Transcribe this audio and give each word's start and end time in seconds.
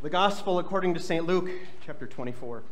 The 0.00 0.10
Gospel 0.10 0.60
according 0.60 0.94
to 0.94 1.00
St. 1.00 1.26
Luke, 1.26 1.50
chapter 1.84 2.06
24. 2.06 2.62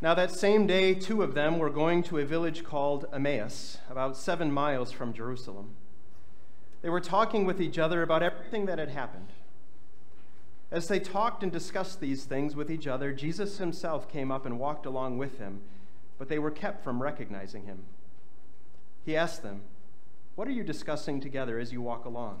Now, 0.00 0.14
that 0.14 0.30
same 0.30 0.66
day, 0.66 0.94
two 0.94 1.22
of 1.22 1.34
them 1.34 1.58
were 1.58 1.68
going 1.68 2.02
to 2.04 2.16
a 2.16 2.24
village 2.24 2.64
called 2.64 3.04
Emmaus, 3.12 3.76
about 3.90 4.16
seven 4.16 4.50
miles 4.50 4.90
from 4.90 5.12
Jerusalem. 5.12 5.74
They 6.80 6.88
were 6.88 6.98
talking 6.98 7.44
with 7.44 7.60
each 7.60 7.78
other 7.78 8.02
about 8.02 8.22
everything 8.22 8.64
that 8.64 8.78
had 8.78 8.88
happened. 8.88 9.28
As 10.70 10.88
they 10.88 10.98
talked 10.98 11.42
and 11.42 11.52
discussed 11.52 12.00
these 12.00 12.24
things 12.24 12.56
with 12.56 12.70
each 12.70 12.86
other, 12.86 13.12
Jesus 13.12 13.58
himself 13.58 14.10
came 14.10 14.32
up 14.32 14.46
and 14.46 14.58
walked 14.58 14.86
along 14.86 15.18
with 15.18 15.38
them, 15.38 15.60
but 16.18 16.30
they 16.30 16.38
were 16.38 16.50
kept 16.50 16.82
from 16.82 17.02
recognizing 17.02 17.66
him. 17.66 17.80
He 19.04 19.14
asked 19.14 19.42
them, 19.42 19.60
What 20.36 20.48
are 20.48 20.52
you 20.52 20.64
discussing 20.64 21.20
together 21.20 21.58
as 21.58 21.70
you 21.70 21.82
walk 21.82 22.06
along? 22.06 22.40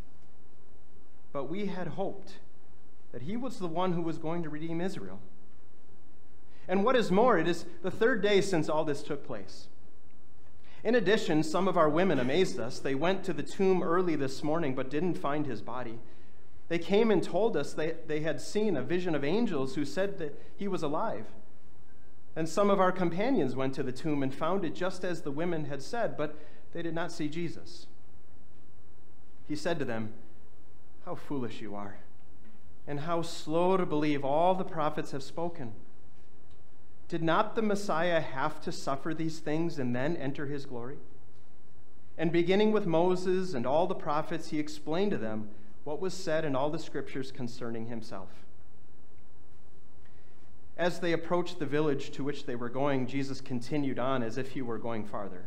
but 1.33 1.49
we 1.49 1.67
had 1.67 1.87
hoped 1.87 2.33
that 3.11 3.23
he 3.23 3.35
was 3.35 3.59
the 3.59 3.67
one 3.67 3.93
who 3.93 4.01
was 4.01 4.17
going 4.17 4.43
to 4.43 4.49
redeem 4.49 4.81
Israel. 4.81 5.19
And 6.67 6.83
what 6.83 6.95
is 6.95 7.11
more, 7.11 7.37
it 7.37 7.47
is 7.47 7.65
the 7.81 7.91
third 7.91 8.21
day 8.21 8.41
since 8.41 8.69
all 8.69 8.85
this 8.85 9.03
took 9.03 9.25
place. 9.25 9.67
In 10.83 10.95
addition, 10.95 11.43
some 11.43 11.67
of 11.67 11.77
our 11.77 11.89
women 11.89 12.19
amazed 12.19 12.59
us. 12.59 12.79
They 12.79 12.95
went 12.95 13.23
to 13.25 13.33
the 13.33 13.43
tomb 13.43 13.83
early 13.83 14.15
this 14.15 14.43
morning 14.43 14.73
but 14.73 14.89
didn't 14.89 15.15
find 15.15 15.45
his 15.45 15.61
body. 15.61 15.99
They 16.69 16.79
came 16.79 17.11
and 17.11 17.21
told 17.21 17.57
us 17.57 17.73
they, 17.73 17.95
they 18.07 18.21
had 18.21 18.39
seen 18.39 18.77
a 18.77 18.81
vision 18.81 19.13
of 19.13 19.23
angels 19.23 19.75
who 19.75 19.83
said 19.83 20.17
that 20.19 20.39
he 20.55 20.67
was 20.67 20.81
alive. 20.81 21.25
And 22.35 22.47
some 22.47 22.69
of 22.69 22.79
our 22.79 22.93
companions 22.93 23.55
went 23.55 23.75
to 23.75 23.83
the 23.83 23.91
tomb 23.91 24.23
and 24.23 24.33
found 24.33 24.63
it 24.63 24.73
just 24.73 25.03
as 25.03 25.21
the 25.21 25.31
women 25.31 25.65
had 25.65 25.81
said, 25.81 26.15
but 26.15 26.35
they 26.73 26.81
did 26.81 26.95
not 26.95 27.11
see 27.11 27.27
Jesus. 27.27 27.87
He 29.47 29.55
said 29.55 29.77
to 29.79 29.85
them, 29.85 30.13
how 31.05 31.15
foolish 31.15 31.61
you 31.61 31.75
are, 31.75 31.97
and 32.87 33.01
how 33.01 33.21
slow 33.21 33.77
to 33.77 33.85
believe 33.85 34.23
all 34.23 34.55
the 34.55 34.63
prophets 34.63 35.11
have 35.11 35.23
spoken. 35.23 35.73
Did 37.07 37.23
not 37.23 37.55
the 37.55 37.61
Messiah 37.61 38.21
have 38.21 38.61
to 38.61 38.71
suffer 38.71 39.13
these 39.13 39.39
things 39.39 39.77
and 39.77 39.95
then 39.95 40.15
enter 40.15 40.45
his 40.45 40.65
glory? 40.65 40.97
And 42.17 42.31
beginning 42.31 42.71
with 42.71 42.85
Moses 42.85 43.53
and 43.53 43.65
all 43.65 43.87
the 43.87 43.95
prophets, 43.95 44.49
he 44.49 44.59
explained 44.59 45.11
to 45.11 45.17
them 45.17 45.49
what 45.83 45.99
was 45.99 46.13
said 46.13 46.45
in 46.45 46.55
all 46.55 46.69
the 46.69 46.79
scriptures 46.79 47.31
concerning 47.31 47.87
himself. 47.87 48.29
As 50.77 50.99
they 50.99 51.13
approached 51.13 51.59
the 51.59 51.65
village 51.65 52.11
to 52.11 52.23
which 52.23 52.45
they 52.45 52.55
were 52.55 52.69
going, 52.69 53.07
Jesus 53.07 53.41
continued 53.41 53.99
on 53.99 54.23
as 54.23 54.37
if 54.37 54.51
he 54.51 54.61
were 54.61 54.77
going 54.77 55.05
farther. 55.05 55.45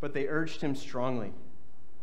But 0.00 0.14
they 0.14 0.28
urged 0.28 0.60
him 0.60 0.74
strongly 0.74 1.32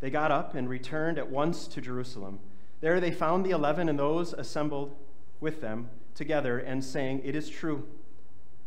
They 0.00 0.10
got 0.10 0.30
up 0.30 0.54
and 0.54 0.68
returned 0.68 1.18
at 1.18 1.30
once 1.30 1.66
to 1.68 1.80
Jerusalem. 1.80 2.38
There 2.80 3.00
they 3.00 3.10
found 3.10 3.44
the 3.44 3.50
eleven 3.50 3.88
and 3.88 3.98
those 3.98 4.32
assembled 4.32 4.96
with 5.40 5.60
them 5.60 5.90
together 6.14 6.58
and 6.58 6.84
saying, 6.84 7.22
It 7.24 7.34
is 7.34 7.48
true, 7.48 7.86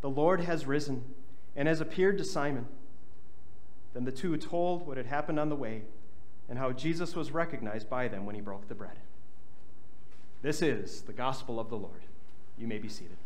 the 0.01 0.09
Lord 0.09 0.41
has 0.41 0.65
risen 0.65 1.03
and 1.55 1.67
has 1.67 1.81
appeared 1.81 2.17
to 2.19 2.23
Simon. 2.23 2.67
Then 3.93 4.05
the 4.05 4.11
two 4.11 4.35
told 4.37 4.85
what 4.85 4.97
had 4.97 5.05
happened 5.05 5.39
on 5.39 5.49
the 5.49 5.55
way 5.55 5.83
and 6.49 6.57
how 6.57 6.71
Jesus 6.71 7.15
was 7.15 7.31
recognized 7.31 7.89
by 7.89 8.07
them 8.07 8.25
when 8.25 8.35
he 8.35 8.41
broke 8.41 8.67
the 8.67 8.75
bread. 8.75 8.97
This 10.41 10.61
is 10.61 11.01
the 11.01 11.13
gospel 11.13 11.59
of 11.59 11.69
the 11.69 11.77
Lord. 11.77 12.01
You 12.57 12.67
may 12.67 12.79
be 12.79 12.89
seated. 12.89 13.17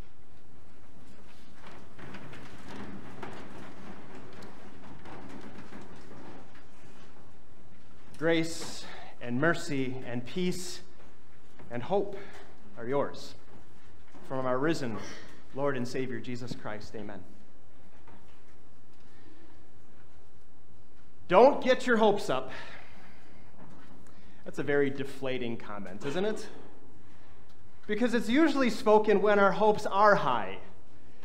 Grace 8.27 8.83
and 9.21 9.39
mercy 9.39 10.03
and 10.05 10.25
peace 10.25 10.81
and 11.71 11.81
hope 11.81 12.17
are 12.77 12.85
yours. 12.85 13.35
From 14.27 14.45
our 14.45 14.57
risen 14.57 14.97
Lord 15.55 15.77
and 15.77 15.87
Savior, 15.87 16.19
Jesus 16.19 16.53
Christ. 16.53 16.93
Amen. 16.93 17.21
Don't 21.29 21.63
get 21.63 21.87
your 21.87 21.95
hopes 21.95 22.29
up. 22.29 22.51
That's 24.43 24.59
a 24.59 24.63
very 24.63 24.89
deflating 24.89 25.55
comment, 25.55 26.05
isn't 26.05 26.25
it? 26.25 26.49
Because 27.87 28.13
it's 28.13 28.27
usually 28.27 28.69
spoken 28.69 29.21
when 29.21 29.39
our 29.39 29.53
hopes 29.53 29.85
are 29.85 30.15
high 30.15 30.57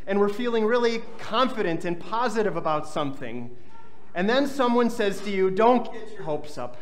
and 0.07 0.21
we're 0.21 0.29
feeling 0.29 0.65
really 0.65 1.03
confident 1.19 1.85
and 1.85 1.99
positive 1.99 2.57
about 2.57 2.87
something 2.87 3.51
and 4.15 4.29
then 4.29 4.47
someone 4.47 4.89
says 4.89 5.21
to 5.23 5.33
you, 5.33 5.51
Don't 5.51 5.93
get 5.93 6.13
your 6.13 6.23
hopes 6.23 6.59
up. 6.59 6.77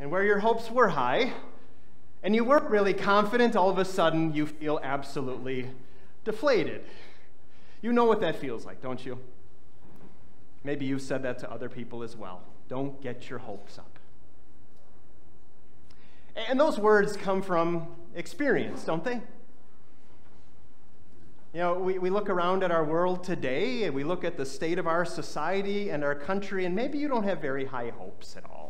And 0.00 0.10
where 0.10 0.24
your 0.24 0.38
hopes 0.38 0.70
were 0.70 0.88
high, 0.88 1.32
and 2.22 2.34
you 2.34 2.44
weren't 2.44 2.70
really 2.70 2.94
confident, 2.94 3.56
all 3.56 3.70
of 3.70 3.78
a 3.78 3.84
sudden 3.84 4.34
you 4.34 4.46
feel 4.46 4.80
absolutely 4.82 5.70
deflated. 6.24 6.84
You 7.82 7.92
know 7.92 8.04
what 8.04 8.20
that 8.20 8.36
feels 8.36 8.64
like, 8.64 8.82
don't 8.82 9.04
you? 9.04 9.18
Maybe 10.64 10.84
you've 10.84 11.02
said 11.02 11.22
that 11.22 11.38
to 11.40 11.50
other 11.50 11.68
people 11.68 12.02
as 12.02 12.16
well. 12.16 12.42
Don't 12.68 13.00
get 13.00 13.30
your 13.30 13.38
hopes 13.38 13.78
up. 13.78 13.98
And 16.48 16.58
those 16.60 16.78
words 16.78 17.16
come 17.16 17.42
from 17.42 17.88
experience, 18.14 18.84
don't 18.84 19.02
they? 19.02 19.20
You 21.54 21.60
know, 21.60 21.74
we, 21.78 21.98
we 21.98 22.10
look 22.10 22.28
around 22.28 22.62
at 22.62 22.70
our 22.70 22.84
world 22.84 23.24
today 23.24 23.84
and 23.84 23.94
we 23.94 24.04
look 24.04 24.22
at 24.22 24.36
the 24.36 24.44
state 24.44 24.78
of 24.78 24.86
our 24.86 25.04
society 25.04 25.88
and 25.90 26.04
our 26.04 26.14
country, 26.14 26.66
and 26.66 26.76
maybe 26.76 26.98
you 26.98 27.08
don't 27.08 27.24
have 27.24 27.40
very 27.40 27.64
high 27.64 27.90
hopes 27.90 28.36
at 28.36 28.44
all. 28.44 28.67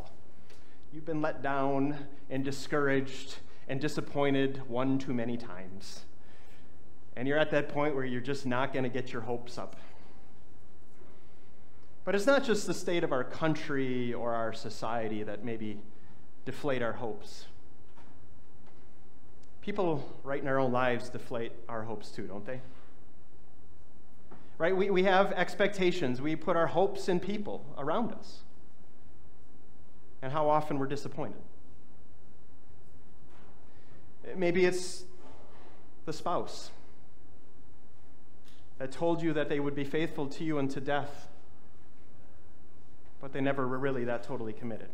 You've 0.91 1.05
been 1.05 1.21
let 1.21 1.43
down 1.43 1.97
and 2.29 2.43
discouraged 2.43 3.37
and 3.67 3.79
disappointed 3.79 4.67
one 4.67 4.97
too 4.97 5.13
many 5.13 5.37
times. 5.37 6.05
And 7.15 7.27
you're 7.27 7.37
at 7.37 7.51
that 7.51 7.69
point 7.69 7.95
where 7.95 8.05
you're 8.05 8.21
just 8.21 8.45
not 8.45 8.73
going 8.73 8.83
to 8.83 8.89
get 8.89 9.13
your 9.13 9.21
hopes 9.21 9.57
up. 9.57 9.75
But 12.05 12.15
it's 12.15 12.25
not 12.25 12.43
just 12.43 12.65
the 12.65 12.73
state 12.73 13.03
of 13.03 13.11
our 13.11 13.23
country 13.23 14.13
or 14.13 14.33
our 14.33 14.51
society 14.51 15.21
that 15.23 15.45
maybe 15.45 15.77
deflate 16.45 16.81
our 16.81 16.93
hopes. 16.93 17.45
People 19.61 20.17
right 20.23 20.41
in 20.41 20.47
our 20.47 20.57
own 20.57 20.71
lives 20.71 21.09
deflate 21.09 21.51
our 21.67 21.83
hopes 21.83 22.09
too, 22.09 22.23
don't 22.23 22.45
they? 22.45 22.61
Right? 24.57 24.75
We, 24.75 24.89
we 24.89 25.03
have 25.03 25.31
expectations. 25.33 26.19
We 26.19 26.35
put 26.35 26.55
our 26.55 26.67
hopes 26.67 27.09
in 27.09 27.19
people 27.19 27.63
around 27.77 28.11
us. 28.11 28.39
And 30.21 30.31
how 30.31 30.49
often 30.49 30.79
we're 30.79 30.87
disappointed. 30.87 31.41
Maybe 34.35 34.65
it's 34.65 35.05
the 36.05 36.13
spouse 36.13 36.71
that 38.79 38.91
told 38.91 39.21
you 39.21 39.33
that 39.33 39.49
they 39.49 39.59
would 39.59 39.75
be 39.75 39.83
faithful 39.83 40.27
to 40.27 40.43
you 40.43 40.57
unto 40.57 40.79
death, 40.79 41.27
but 43.21 43.33
they 43.33 43.41
never 43.41 43.67
were 43.67 43.77
really 43.77 44.05
that 44.05 44.23
totally 44.23 44.53
committed. 44.53 44.89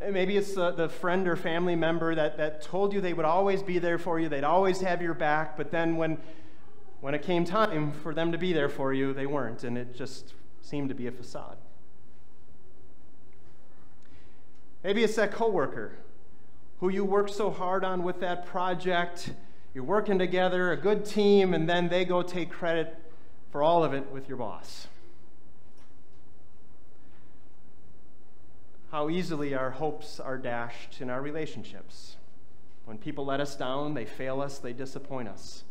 Maybe 0.00 0.36
it's 0.36 0.54
the, 0.54 0.70
the 0.70 0.88
friend 0.88 1.26
or 1.26 1.34
family 1.34 1.74
member 1.74 2.14
that, 2.14 2.36
that 2.36 2.62
told 2.62 2.92
you 2.92 3.00
they 3.00 3.12
would 3.12 3.24
always 3.24 3.64
be 3.64 3.80
there 3.80 3.98
for 3.98 4.20
you, 4.20 4.28
they'd 4.28 4.44
always 4.44 4.80
have 4.80 5.02
your 5.02 5.14
back, 5.14 5.56
but 5.56 5.72
then 5.72 5.96
when, 5.96 6.18
when 7.00 7.14
it 7.14 7.22
came 7.22 7.44
time 7.44 7.90
for 7.90 8.14
them 8.14 8.30
to 8.30 8.38
be 8.38 8.52
there 8.52 8.68
for 8.68 8.92
you, 8.92 9.12
they 9.12 9.26
weren't, 9.26 9.64
and 9.64 9.76
it 9.76 9.96
just 9.96 10.34
seemed 10.62 10.88
to 10.90 10.94
be 10.94 11.08
a 11.08 11.12
facade. 11.12 11.56
Maybe 14.88 15.04
it's 15.04 15.16
that 15.16 15.32
coworker 15.32 15.92
who 16.80 16.88
you 16.88 17.04
work 17.04 17.28
so 17.28 17.50
hard 17.50 17.84
on 17.84 18.04
with 18.04 18.20
that 18.20 18.46
project. 18.46 19.32
You're 19.74 19.84
working 19.84 20.18
together, 20.18 20.72
a 20.72 20.78
good 20.78 21.04
team, 21.04 21.52
and 21.52 21.68
then 21.68 21.90
they 21.90 22.06
go 22.06 22.22
take 22.22 22.50
credit 22.50 22.96
for 23.52 23.62
all 23.62 23.84
of 23.84 23.92
it 23.92 24.10
with 24.10 24.28
your 24.28 24.38
boss. 24.38 24.86
How 28.90 29.10
easily 29.10 29.54
our 29.54 29.72
hopes 29.72 30.20
are 30.20 30.38
dashed 30.38 31.02
in 31.02 31.10
our 31.10 31.20
relationships. 31.20 32.16
When 32.86 32.96
people 32.96 33.26
let 33.26 33.40
us 33.40 33.54
down, 33.56 33.92
they 33.92 34.06
fail 34.06 34.40
us, 34.40 34.56
they 34.56 34.72
disappoint 34.72 35.28
us. 35.28 35.64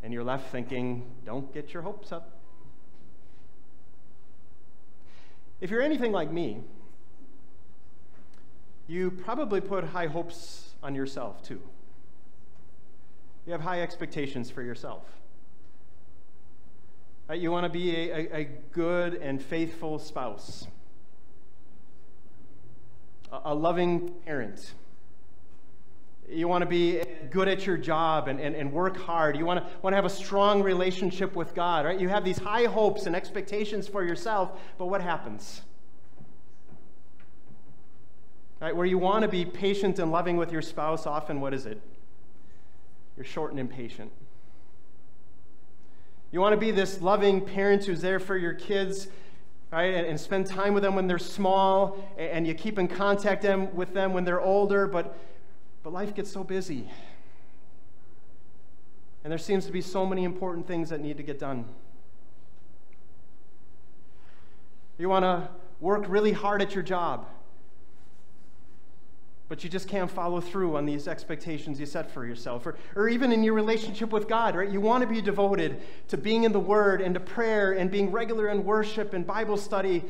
And 0.00 0.12
you're 0.12 0.22
left 0.22 0.52
thinking, 0.52 1.10
don't 1.26 1.52
get 1.52 1.74
your 1.74 1.82
hopes 1.82 2.12
up. 2.12 2.38
If 5.60 5.72
you're 5.72 5.82
anything 5.82 6.12
like 6.12 6.30
me, 6.30 6.62
you 8.88 9.10
probably 9.10 9.60
put 9.60 9.84
high 9.84 10.06
hopes 10.06 10.70
on 10.82 10.94
yourself 10.94 11.42
too. 11.42 11.60
You 13.46 13.52
have 13.52 13.60
high 13.60 13.82
expectations 13.82 14.50
for 14.50 14.62
yourself. 14.62 15.04
Right? 17.28 17.38
You 17.38 17.50
want 17.50 17.64
to 17.64 17.70
be 17.70 17.94
a, 17.94 18.10
a, 18.10 18.36
a, 18.40 18.44
good 18.72 19.14
and 19.16 19.40
faithful 19.42 19.98
spouse, 19.98 20.66
a, 23.30 23.40
a 23.46 23.54
loving 23.54 24.14
parent. 24.24 24.72
You 26.30 26.48
want 26.48 26.62
to 26.62 26.66
be 26.66 27.00
eh, 27.00 27.04
good 27.30 27.48
at 27.48 27.66
your 27.66 27.76
job 27.76 28.28
and, 28.28 28.40
and, 28.40 28.54
and 28.54 28.72
work 28.72 28.96
hard. 28.96 29.36
You 29.36 29.44
want 29.44 29.62
to, 29.62 29.70
want 29.82 29.92
to 29.92 29.96
have 29.96 30.06
a 30.06 30.10
strong 30.10 30.62
relationship 30.62 31.36
with 31.36 31.54
God, 31.54 31.84
right? 31.84 32.00
You 32.00 32.08
have 32.08 32.24
these 32.24 32.38
high 32.38 32.64
hopes 32.64 33.04
and 33.04 33.14
expectations 33.14 33.86
for 33.86 34.02
yourself, 34.02 34.58
but 34.78 34.86
what 34.86 35.02
happens? 35.02 35.62
Right, 38.60 38.74
where 38.74 38.86
you 38.86 38.98
want 38.98 39.22
to 39.22 39.28
be 39.28 39.44
patient 39.44 40.00
and 40.00 40.10
loving 40.10 40.36
with 40.36 40.50
your 40.50 40.62
spouse, 40.62 41.06
often 41.06 41.40
what 41.40 41.54
is 41.54 41.64
it? 41.64 41.80
You're 43.16 43.24
short 43.24 43.52
and 43.52 43.60
impatient. 43.60 44.10
You 46.32 46.40
want 46.40 46.54
to 46.54 46.56
be 46.56 46.72
this 46.72 47.00
loving 47.00 47.40
parent 47.40 47.84
who's 47.84 48.00
there 48.00 48.18
for 48.18 48.36
your 48.36 48.52
kids, 48.52 49.08
right? 49.70 49.94
And, 49.94 50.06
and, 50.06 50.20
spend 50.20 50.46
time 50.46 50.74
with 50.74 50.82
them 50.82 50.96
when 50.96 51.06
they're 51.06 51.18
small, 51.18 52.04
and, 52.18 52.30
and 52.30 52.46
you 52.46 52.54
keep 52.54 52.78
in 52.80 52.88
contact 52.88 53.42
them, 53.42 53.74
with 53.76 53.94
them 53.94 54.12
when 54.12 54.24
they're 54.24 54.40
older, 54.40 54.88
but, 54.88 55.16
but 55.84 55.92
life 55.92 56.14
gets 56.14 56.30
so 56.30 56.42
busy. 56.42 56.90
And 59.22 59.30
there 59.30 59.38
seems 59.38 59.66
to 59.66 59.72
be 59.72 59.80
so 59.80 60.04
many 60.04 60.24
important 60.24 60.66
things 60.66 60.90
that 60.90 61.00
need 61.00 61.16
to 61.16 61.22
get 61.22 61.38
done. 61.38 61.64
You 64.98 65.08
want 65.08 65.24
to 65.24 65.48
work 65.80 66.04
really 66.08 66.32
hard 66.32 66.60
at 66.60 66.74
your 66.74 66.82
job 66.82 67.26
but 69.48 69.64
you 69.64 69.70
just 69.70 69.88
can't 69.88 70.10
follow 70.10 70.40
through 70.40 70.76
on 70.76 70.84
these 70.84 71.08
expectations 71.08 71.80
you 71.80 71.86
set 71.86 72.10
for 72.10 72.26
yourself. 72.26 72.66
Or, 72.66 72.76
or 72.94 73.08
even 73.08 73.32
in 73.32 73.42
your 73.42 73.54
relationship 73.54 74.10
with 74.10 74.28
God, 74.28 74.54
right? 74.54 74.70
You 74.70 74.80
want 74.80 75.02
to 75.02 75.08
be 75.08 75.22
devoted 75.22 75.80
to 76.08 76.18
being 76.18 76.44
in 76.44 76.52
the 76.52 76.60
Word 76.60 77.00
and 77.00 77.14
to 77.14 77.20
prayer 77.20 77.72
and 77.72 77.90
being 77.90 78.12
regular 78.12 78.48
in 78.48 78.64
worship 78.64 79.14
and 79.14 79.26
Bible 79.26 79.56
study, 79.56 80.04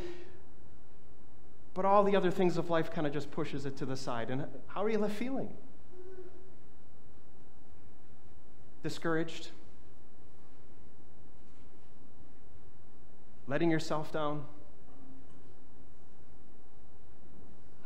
but 1.72 1.84
all 1.84 2.02
the 2.02 2.16
other 2.16 2.32
things 2.32 2.56
of 2.56 2.68
life 2.68 2.90
kind 2.90 3.06
of 3.06 3.12
just 3.12 3.30
pushes 3.30 3.64
it 3.64 3.76
to 3.76 3.86
the 3.86 3.96
side. 3.96 4.30
And 4.30 4.44
how 4.66 4.82
are 4.82 4.90
you 4.90 4.98
left 4.98 5.14
feeling? 5.14 5.48
Discouraged? 8.82 9.50
Letting 13.46 13.70
yourself 13.70 14.12
down? 14.12 14.44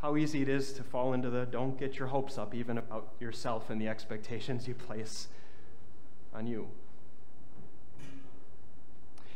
How 0.03 0.17
easy 0.17 0.41
it 0.41 0.49
is 0.49 0.73
to 0.73 0.83
fall 0.83 1.13
into 1.13 1.29
the 1.29 1.45
don't 1.45 1.79
get 1.79 1.97
your 1.97 2.09
hopes 2.09 2.37
up 2.37 2.53
even 2.53 2.77
about 2.77 3.07
yourself 3.21 3.69
and 3.69 3.79
the 3.79 3.87
expectations 3.87 4.67
you 4.67 4.75
place 4.75 5.29
on 6.35 6.45
you. 6.45 6.67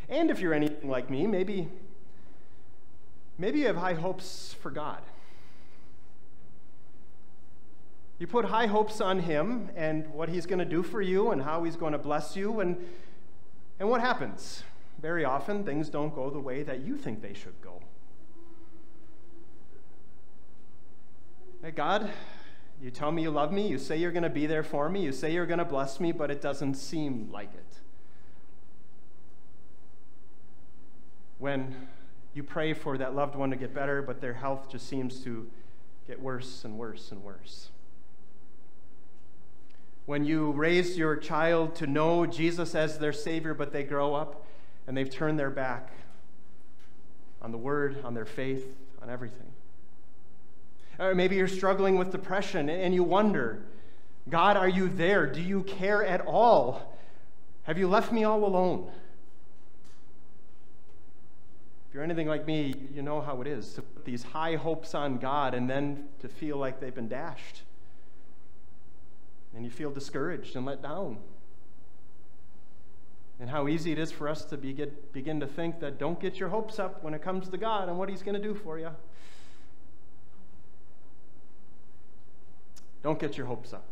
And 0.10 0.30
if 0.30 0.42
you're 0.42 0.54
anything 0.54 0.90
like 0.90 1.10
me, 1.10 1.25
maybe 1.25 1.69
maybe 3.38 3.60
you 3.60 3.68
have 3.68 3.78
high 3.78 3.94
hopes 3.94 4.58
for 4.62 4.69
God. 4.69 5.02
You 8.19 8.28
put 8.28 8.44
high 8.44 8.68
hopes 8.68 9.00
on 9.00 9.19
him 9.19 9.69
and 9.74 10.06
what 10.10 10.28
he's 10.28 10.46
going 10.46 10.60
to 10.60 10.66
do 10.66 10.84
for 10.84 11.02
you 11.02 11.31
and 11.31 11.42
how 11.42 11.64
he's 11.64 11.78
going 11.78 11.94
to 11.94 11.98
bless 11.98 12.36
you 12.36 12.60
and 12.60 12.75
and 13.80 13.88
what 13.88 14.02
happens? 14.02 14.64
Very 15.02 15.24
often 15.24 15.64
things 15.64 15.88
don't 15.88 16.14
go 16.14 16.30
the 16.30 16.40
way 16.42 16.62
that 16.64 16.81
you 16.81 16.98
think 16.98 17.22
they 17.22 17.34
should 17.34 17.62
go. 17.62 17.81
Hey, 21.63 21.71
God, 21.71 22.12
you 22.80 22.92
tell 22.92 23.12
me 23.12 23.24
you 23.24 23.31
love 23.31 23.51
me, 23.51 23.68
you 23.68 23.80
say 23.80 23.98
you're 23.98 24.12
going 24.12 24.21
to 24.21 24.30
be 24.30 24.45
there 24.45 24.62
for 24.62 24.89
me, 24.89 25.04
you 25.04 25.12
say 25.12 25.33
you're 25.33 25.48
going 25.48 25.57
to 25.57 25.65
bless 25.65 26.00
me, 26.00 26.12
but 26.12 26.30
it 26.30 26.39
doesn't 26.39 26.75
seem 26.75 27.30
like 27.31 27.51
it. 27.54 27.80
When 31.39 31.75
you 32.36 32.44
pray 32.44 32.74
for 32.74 32.95
that 33.00 33.15
loved 33.15 33.36
one 33.36 33.50
to 33.50 33.56
get 33.56 33.74
better, 33.74 34.04
but 34.04 34.21
their 34.21 34.33
health 34.33 34.69
just 34.69 34.88
seems 34.88 35.24
to 35.24 35.50
get 36.06 36.21
worse 36.21 36.63
and 36.63 36.77
worse 36.77 37.12
and 37.12 37.24
worse. 37.24 37.69
When 40.06 40.24
you 40.24 40.51
raise 40.51 40.95
your 40.95 41.15
child 41.15 41.74
to 41.75 41.88
know 41.88 42.27
Jesus 42.27 42.75
as 42.75 43.00
their 43.00 43.12
Savior, 43.12 43.56
but 43.56 43.74
they 43.74 43.83
grow 43.83 44.13
up 44.13 44.45
and 44.86 44.95
they've 44.95 45.09
turned 45.09 45.39
their 45.39 45.50
back 45.50 45.92
on 47.42 47.51
the 47.51 47.57
Word, 47.57 47.98
on 48.04 48.13
their 48.13 48.25
faith, 48.25 48.75
on 49.01 49.09
everything. 49.09 49.56
Or 51.00 51.14
maybe 51.14 51.36
you're 51.36 51.48
struggling 51.48 51.98
with 51.98 52.12
depression 52.12 52.70
and 52.70 52.94
you 52.94 53.04
wonder, 53.04 53.64
God, 54.30 54.58
are 54.58 54.68
you 54.68 54.90
there? 54.90 55.28
Do 55.28 55.42
you 55.42 55.64
care 55.64 56.04
at 56.04 56.22
all? 56.26 56.98
Have 57.64 57.78
you 57.78 57.88
left 57.88 58.12
me 58.12 58.24
all 58.24 58.44
alone? 58.46 58.90
If 61.88 61.94
you're 61.94 62.04
anything 62.04 62.28
like 62.28 62.46
me, 62.46 62.74
you 62.94 63.02
know 63.02 63.22
how 63.22 63.42
it 63.42 63.48
is 63.48 63.74
to 63.74 63.82
put 63.82 64.06
these 64.06 64.24
high 64.24 64.56
hopes 64.56 64.96
on 64.96 65.18
God 65.18 65.54
and 65.54 65.70
then 65.70 66.06
to 66.20 66.28
feel 66.28 66.58
like 66.58 66.80
they've 66.80 66.94
been 66.94 67.08
dashed. 67.08 67.62
And 69.56 69.64
you 69.64 69.72
feel 69.72 69.92
discouraged 69.92 70.56
and 70.56 70.66
let 70.66 70.82
down. 70.82 71.18
And 73.40 73.50
how 73.50 73.68
easy 73.68 73.92
it 73.92 74.00
is 74.00 74.12
for 74.12 74.28
us 74.28 74.44
to 74.46 74.58
begin 74.58 75.40
to 75.40 75.48
think 75.48 75.80
that 75.80 76.00
don't 76.00 76.20
get 76.20 76.40
your 76.40 76.50
hopes 76.50 76.80
up 76.80 77.04
when 77.04 77.14
it 77.14 77.22
comes 77.22 77.50
to 77.50 77.58
God 77.58 77.88
and 77.88 77.98
what 77.98 78.10
He's 78.10 78.24
going 78.24 78.36
to 78.36 78.42
do 78.42 78.56
for 78.56 78.80
you. 78.80 78.90
Don't 83.07 83.19
get 83.19 83.38
your 83.38 83.48
hopes 83.48 83.71
up. 83.71 83.86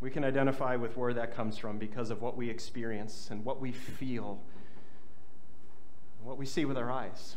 We 0.00 0.10
can 0.10 0.24
identify 0.24 0.76
with 0.76 0.96
where 0.96 1.12
that 1.12 1.36
comes 1.36 1.58
from 1.58 1.76
because 1.76 2.08
of 2.08 2.22
what 2.22 2.38
we 2.38 2.48
experience 2.48 3.28
and 3.30 3.44
what 3.44 3.60
we 3.60 3.70
feel, 3.70 4.40
what 6.22 6.38
we 6.38 6.46
see 6.46 6.64
with 6.64 6.78
our 6.78 6.90
eyes. 6.90 7.36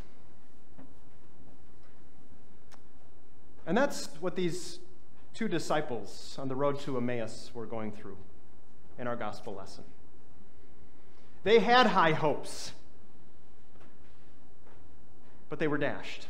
And 3.66 3.78
that's 3.78 4.08
what 4.22 4.38
these 4.38 4.80
two 5.34 5.50
disciples 5.50 6.38
on 6.40 6.48
the 6.48 6.56
road 6.56 6.80
to 6.80 6.96
Emmaus 6.96 7.52
were 7.54 7.66
going 7.66 7.92
through 7.92 8.16
in 8.98 9.08
our 9.08 9.18
gospel 9.18 9.54
lesson. 9.54 9.84
They 11.44 11.60
had 11.60 11.88
high 11.88 12.14
hopes, 12.14 12.72
but 15.50 15.60
they 15.60 15.68
were 15.68 15.78
dashed. 15.78 16.28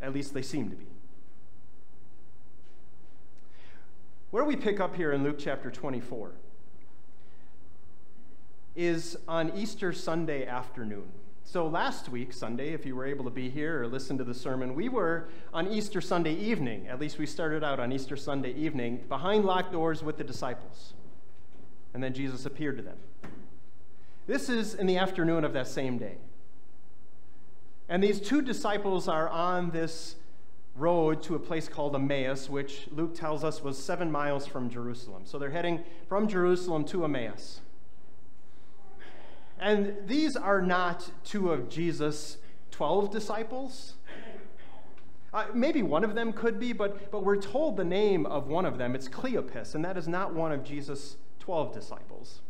At 0.00 0.14
least 0.14 0.32
they 0.32 0.40
seemed 0.40 0.70
to 0.70 0.76
be. 0.76 0.86
Where 4.32 4.44
we 4.46 4.56
pick 4.56 4.80
up 4.80 4.96
here 4.96 5.12
in 5.12 5.22
Luke 5.22 5.36
chapter 5.38 5.70
24 5.70 6.32
is 8.74 9.14
on 9.28 9.52
Easter 9.54 9.92
Sunday 9.92 10.46
afternoon. 10.46 11.04
So 11.44 11.66
last 11.66 12.08
week, 12.08 12.32
Sunday, 12.32 12.72
if 12.72 12.86
you 12.86 12.96
were 12.96 13.04
able 13.04 13.26
to 13.26 13.30
be 13.30 13.50
here 13.50 13.82
or 13.82 13.86
listen 13.86 14.16
to 14.16 14.24
the 14.24 14.32
sermon, 14.32 14.74
we 14.74 14.88
were 14.88 15.28
on 15.52 15.68
Easter 15.68 16.00
Sunday 16.00 16.32
evening. 16.32 16.88
At 16.88 16.98
least 16.98 17.18
we 17.18 17.26
started 17.26 17.62
out 17.62 17.78
on 17.78 17.92
Easter 17.92 18.16
Sunday 18.16 18.54
evening 18.54 19.04
behind 19.06 19.44
locked 19.44 19.70
doors 19.70 20.02
with 20.02 20.16
the 20.16 20.24
disciples. 20.24 20.94
And 21.92 22.02
then 22.02 22.14
Jesus 22.14 22.46
appeared 22.46 22.78
to 22.78 22.82
them. 22.82 22.96
This 24.26 24.48
is 24.48 24.72
in 24.72 24.86
the 24.86 24.96
afternoon 24.96 25.44
of 25.44 25.52
that 25.52 25.68
same 25.68 25.98
day. 25.98 26.16
And 27.86 28.02
these 28.02 28.18
two 28.18 28.40
disciples 28.40 29.08
are 29.08 29.28
on 29.28 29.72
this 29.72 30.16
road 30.74 31.22
to 31.24 31.34
a 31.34 31.38
place 31.38 31.68
called 31.68 31.94
Emmaus, 31.94 32.48
which 32.48 32.88
Luke 32.90 33.14
tells 33.14 33.44
us 33.44 33.62
was 33.62 33.82
seven 33.82 34.10
miles 34.10 34.46
from 34.46 34.70
Jerusalem. 34.70 35.22
So 35.24 35.38
they're 35.38 35.50
heading 35.50 35.84
from 36.08 36.28
Jerusalem 36.28 36.84
to 36.86 37.04
Emmaus. 37.04 37.60
And 39.58 39.94
these 40.06 40.36
are 40.36 40.60
not 40.60 41.10
two 41.24 41.52
of 41.52 41.68
Jesus' 41.68 42.38
12 42.72 43.10
disciples. 43.10 43.94
Uh, 45.32 45.46
maybe 45.54 45.82
one 45.82 46.04
of 46.04 46.14
them 46.14 46.32
could 46.32 46.58
be, 46.58 46.72
but, 46.72 47.10
but 47.10 47.24
we're 47.24 47.40
told 47.40 47.76
the 47.76 47.84
name 47.84 48.26
of 48.26 48.48
one 48.48 48.66
of 48.66 48.76
them. 48.76 48.94
It's 48.94 49.08
Cleopas, 49.08 49.74
and 49.74 49.84
that 49.84 49.96
is 49.96 50.08
not 50.08 50.34
one 50.34 50.52
of 50.52 50.64
Jesus' 50.64 51.16
12 51.38 51.72
disciples. 51.72 52.40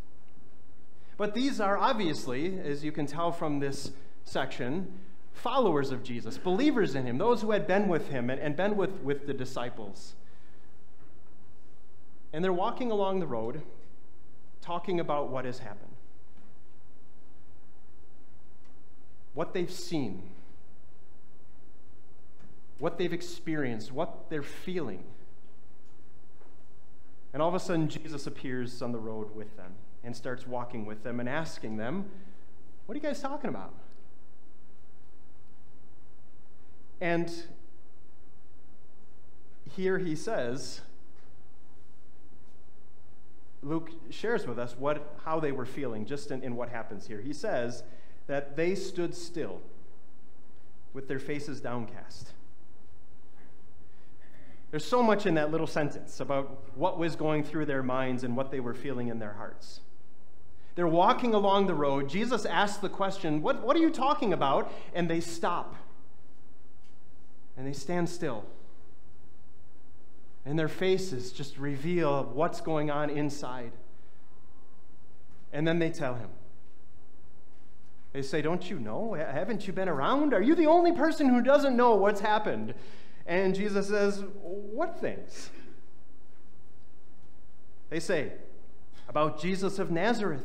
But 1.17 1.35
these 1.35 1.61
are 1.61 1.77
obviously, 1.77 2.59
as 2.59 2.83
you 2.85 2.91
can 2.91 3.07
tell 3.07 3.31
from 3.31 3.61
this 3.61 3.93
section, 4.25 4.99
followers 5.33 5.91
of 5.91 6.03
Jesus, 6.03 6.39
believers 6.39 6.95
in 6.95 7.07
him, 7.07 7.19
those 7.19 7.43
who 7.43 7.51
had 7.51 7.67
been 7.67 7.89
with 7.89 8.09
him 8.09 8.31
and, 8.31 8.41
and 8.41 8.57
been 8.57 8.77
with, 8.77 9.01
with 9.03 9.27
the 9.27 9.35
disciples. 9.35 10.15
And 12.33 12.45
they're 12.45 12.53
walking 12.53 12.91
along 12.91 13.21
the 13.21 13.27
road 13.27 13.63
talking 14.61 15.01
about 15.01 15.29
what 15.29 15.45
has 15.45 15.59
happened, 15.59 15.95
what 19.35 19.53
they've 19.53 19.71
seen, 19.71 20.23
what 22.79 22.99
they've 22.99 23.13
experienced, 23.13 23.93
what 23.93 24.31
they're 24.31 24.43
feeling. 24.43 25.05
And 27.33 27.43
all 27.43 27.49
of 27.49 27.55
a 27.55 27.61
sudden, 27.61 27.89
Jesus 27.89 28.27
appears 28.27 28.83
on 28.83 28.93
the 28.93 28.99
road 28.99 29.35
with 29.35 29.57
them 29.57 29.73
and 30.05 30.15
starts 30.15 30.47
walking 30.47 30.85
with 30.85 31.03
them 31.03 31.21
and 31.21 31.29
asking 31.29 31.77
them, 31.77 32.07
What 32.87 32.95
are 32.95 32.99
you 32.99 33.03
guys 33.03 33.21
talking 33.21 33.51
about? 33.51 33.73
And 37.03 37.33
here 39.75 39.99
he 39.99 40.15
says, 40.15 40.83
Luke 43.61 43.91
shares 44.11 44.47
with 44.47 44.57
us 44.57 44.77
what, 44.79 45.17
how 45.25 45.41
they 45.41 45.51
were 45.51 45.67
feeling 45.67 46.07
just 46.07 46.31
in, 46.31 46.45
in 46.45 46.55
what 46.55 46.69
happens 46.69 47.09
here. 47.09 47.21
He 47.21 47.33
says 47.33 47.83
that 48.29 48.55
they 48.55 48.77
stood 48.77 49.17
still 49.17 49.61
with 50.93 51.09
their 51.09 51.19
faces 51.19 51.61
downcast. 51.61 52.31
There's 54.71 54.85
so 54.85 55.03
much 55.03 55.27
in 55.27 55.35
that 55.35 55.51
little 55.51 55.67
sentence 55.67 56.21
about 56.21 56.63
what 56.77 57.01
was 57.01 57.17
going 57.17 57.43
through 57.43 57.67
their 57.67 57.83
minds 57.83 58.23
and 58.23 58.37
what 58.37 58.53
they 58.53 58.61
were 58.61 58.75
feeling 58.75 59.09
in 59.09 59.19
their 59.19 59.33
hearts. 59.33 59.81
They're 60.77 60.87
walking 60.87 61.35
along 61.35 61.67
the 61.67 61.75
road. 61.75 62.09
Jesus 62.09 62.47
asks 62.47 62.79
the 62.79 62.89
question, 62.89 63.43
What, 63.43 63.61
what 63.67 63.77
are 63.77 63.81
you 63.81 63.91
talking 63.91 64.33
about? 64.33 64.73
And 64.95 65.11
they 65.11 65.21
stop. 65.21 65.75
And 67.57 67.67
they 67.67 67.73
stand 67.73 68.09
still 68.09 68.45
and 70.45 70.59
their 70.59 70.69
faces 70.69 71.33
just 71.33 71.57
reveal 71.59 72.25
what's 72.33 72.61
going 72.61 72.91
on 72.91 73.11
inside. 73.11 73.73
And 75.53 75.67
then 75.67 75.79
they 75.79 75.91
tell 75.91 76.15
him. 76.15 76.31
They 78.13 78.23
say, 78.23 78.43
Don't 78.43 78.69
you 78.69 78.79
know? 78.79 79.15
Haven't 79.15 79.67
you 79.67 79.73
been 79.73 79.89
around? 79.89 80.35
Are 80.35 80.43
you 80.43 80.55
the 80.55 80.67
only 80.67 80.93
person 80.93 81.29
who 81.29 81.43
doesn't 81.43 81.77
know 81.77 81.95
what's 81.95 82.21
happened? 82.21 82.75
And 83.27 83.55
Jesus 83.55 83.89
says, 83.89 84.25
What 84.43 85.01
things? 85.01 85.51
They 87.91 88.01
say, 88.01 88.33
About 89.09 89.41
Jesus 89.41 89.79
of 89.79 89.91
Nazareth. 89.91 90.45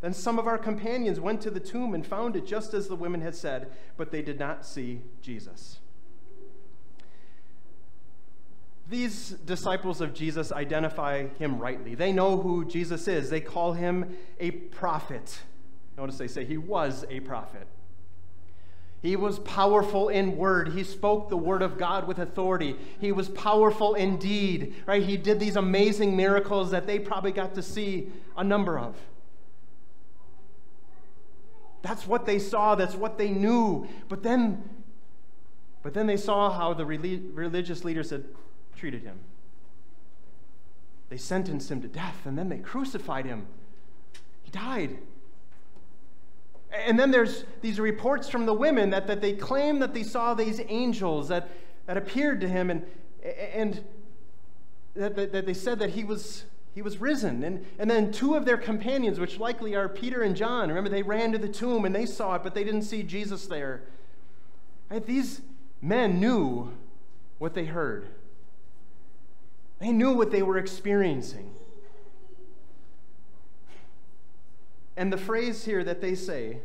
Then 0.00 0.12
some 0.12 0.38
of 0.38 0.46
our 0.46 0.58
companions 0.58 1.18
went 1.18 1.40
to 1.42 1.50
the 1.50 1.60
tomb 1.60 1.94
and 1.94 2.06
found 2.06 2.36
it 2.36 2.46
just 2.46 2.72
as 2.72 2.86
the 2.86 2.94
women 2.94 3.20
had 3.20 3.34
said, 3.34 3.72
but 3.96 4.12
they 4.12 4.22
did 4.22 4.38
not 4.38 4.64
see 4.64 5.00
Jesus. 5.20 5.80
These 8.88 9.30
disciples 9.44 10.00
of 10.00 10.14
Jesus 10.14 10.50
identify 10.50 11.26
him 11.38 11.58
rightly. 11.58 11.94
They 11.94 12.12
know 12.12 12.38
who 12.38 12.64
Jesus 12.64 13.06
is. 13.06 13.28
They 13.28 13.40
call 13.40 13.74
him 13.74 14.16
a 14.40 14.50
prophet. 14.52 15.40
Notice 15.98 16.16
they 16.16 16.28
say 16.28 16.44
he 16.44 16.56
was 16.56 17.04
a 17.10 17.20
prophet. 17.20 17.66
He 19.02 19.14
was 19.14 19.40
powerful 19.40 20.08
in 20.08 20.36
word. 20.36 20.72
He 20.72 20.84
spoke 20.84 21.28
the 21.28 21.36
word 21.36 21.60
of 21.60 21.76
God 21.76 22.08
with 22.08 22.18
authority. 22.18 22.76
He 23.00 23.12
was 23.12 23.28
powerful 23.28 23.94
in 23.94 24.16
deed, 24.16 24.74
right? 24.86 25.02
He 25.02 25.16
did 25.16 25.38
these 25.38 25.56
amazing 25.56 26.16
miracles 26.16 26.70
that 26.70 26.86
they 26.86 26.98
probably 26.98 27.30
got 27.30 27.54
to 27.56 27.62
see 27.62 28.10
a 28.36 28.42
number 28.42 28.78
of. 28.78 28.96
That's 31.88 32.06
what 32.06 32.26
they 32.26 32.38
saw, 32.38 32.74
that's 32.74 32.94
what 32.94 33.16
they 33.16 33.30
knew. 33.30 33.88
But 34.10 34.22
then 34.22 34.62
but 35.82 35.94
then 35.94 36.06
they 36.06 36.18
saw 36.18 36.50
how 36.50 36.74
the 36.74 36.84
religious 36.84 37.82
leaders 37.82 38.10
had 38.10 38.24
treated 38.76 39.02
him. 39.04 39.18
They 41.08 41.16
sentenced 41.16 41.70
him 41.70 41.80
to 41.80 41.88
death 41.88 42.26
and 42.26 42.36
then 42.36 42.50
they 42.50 42.58
crucified 42.58 43.24
him. 43.24 43.46
He 44.42 44.50
died. 44.50 44.98
And 46.70 47.00
then 47.00 47.10
there's 47.10 47.44
these 47.62 47.80
reports 47.80 48.28
from 48.28 48.44
the 48.44 48.52
women 48.52 48.90
that, 48.90 49.06
that 49.06 49.22
they 49.22 49.32
claim 49.32 49.78
that 49.78 49.94
they 49.94 50.02
saw 50.02 50.34
these 50.34 50.60
angels 50.68 51.28
that, 51.28 51.48
that 51.86 51.96
appeared 51.96 52.42
to 52.42 52.48
him 52.48 52.68
and, 52.68 52.84
and 53.54 53.82
that, 54.94 55.16
that, 55.16 55.32
that 55.32 55.46
they 55.46 55.54
said 55.54 55.78
that 55.78 55.90
he 55.90 56.04
was, 56.04 56.44
he 56.74 56.82
was 56.82 56.98
risen. 56.98 57.42
And, 57.42 57.66
and 57.78 57.90
then 57.90 58.12
two 58.12 58.34
of 58.34 58.44
their 58.44 58.56
companions, 58.56 59.18
which 59.18 59.38
likely 59.38 59.74
are 59.74 59.88
Peter 59.88 60.22
and 60.22 60.36
John, 60.36 60.68
remember 60.68 60.90
they 60.90 61.02
ran 61.02 61.32
to 61.32 61.38
the 61.38 61.48
tomb 61.48 61.84
and 61.84 61.94
they 61.94 62.06
saw 62.06 62.34
it, 62.36 62.42
but 62.42 62.54
they 62.54 62.64
didn't 62.64 62.82
see 62.82 63.02
Jesus 63.02 63.46
there. 63.46 63.82
Right? 64.90 65.04
These 65.04 65.40
men 65.80 66.20
knew 66.20 66.72
what 67.38 67.54
they 67.54 67.66
heard. 67.66 68.08
They 69.78 69.92
knew 69.92 70.12
what 70.12 70.30
they 70.30 70.42
were 70.42 70.58
experiencing. 70.58 71.52
And 74.96 75.12
the 75.12 75.18
phrase 75.18 75.64
here 75.64 75.84
that 75.84 76.00
they 76.00 76.16
say 76.16 76.58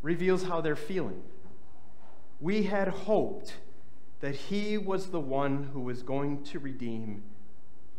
reveals 0.00 0.44
how 0.44 0.60
they're 0.60 0.76
feeling. 0.76 1.22
We 2.40 2.64
had 2.64 2.86
hoped 2.86 3.54
that 4.20 4.36
he 4.36 4.78
was 4.78 5.08
the 5.08 5.20
one 5.20 5.70
who 5.72 5.80
was 5.80 6.02
going 6.02 6.44
to 6.44 6.60
redeem 6.60 7.24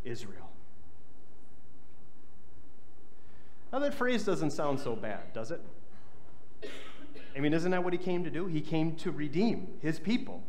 Israel. 0.06 0.47
Now, 3.77 3.84
that 3.84 3.93
phrase 3.93 4.24
doesn't 4.24 4.50
sound 4.50 4.79
so 4.79 4.96
bad, 4.96 5.34
does 5.34 5.51
it? 5.51 5.62
I 7.36 7.39
mean, 7.39 7.53
isn't 7.53 7.69
that 7.69 7.84
what 7.84 7.93
he 7.93 8.00
came 8.00 8.24
to 8.24 8.31
do? 8.31 8.48
He 8.48 8.60
came 8.60 8.96
to 8.96 9.12
redeem 9.12 9.67
his 9.81 10.00
people. 10.00 10.41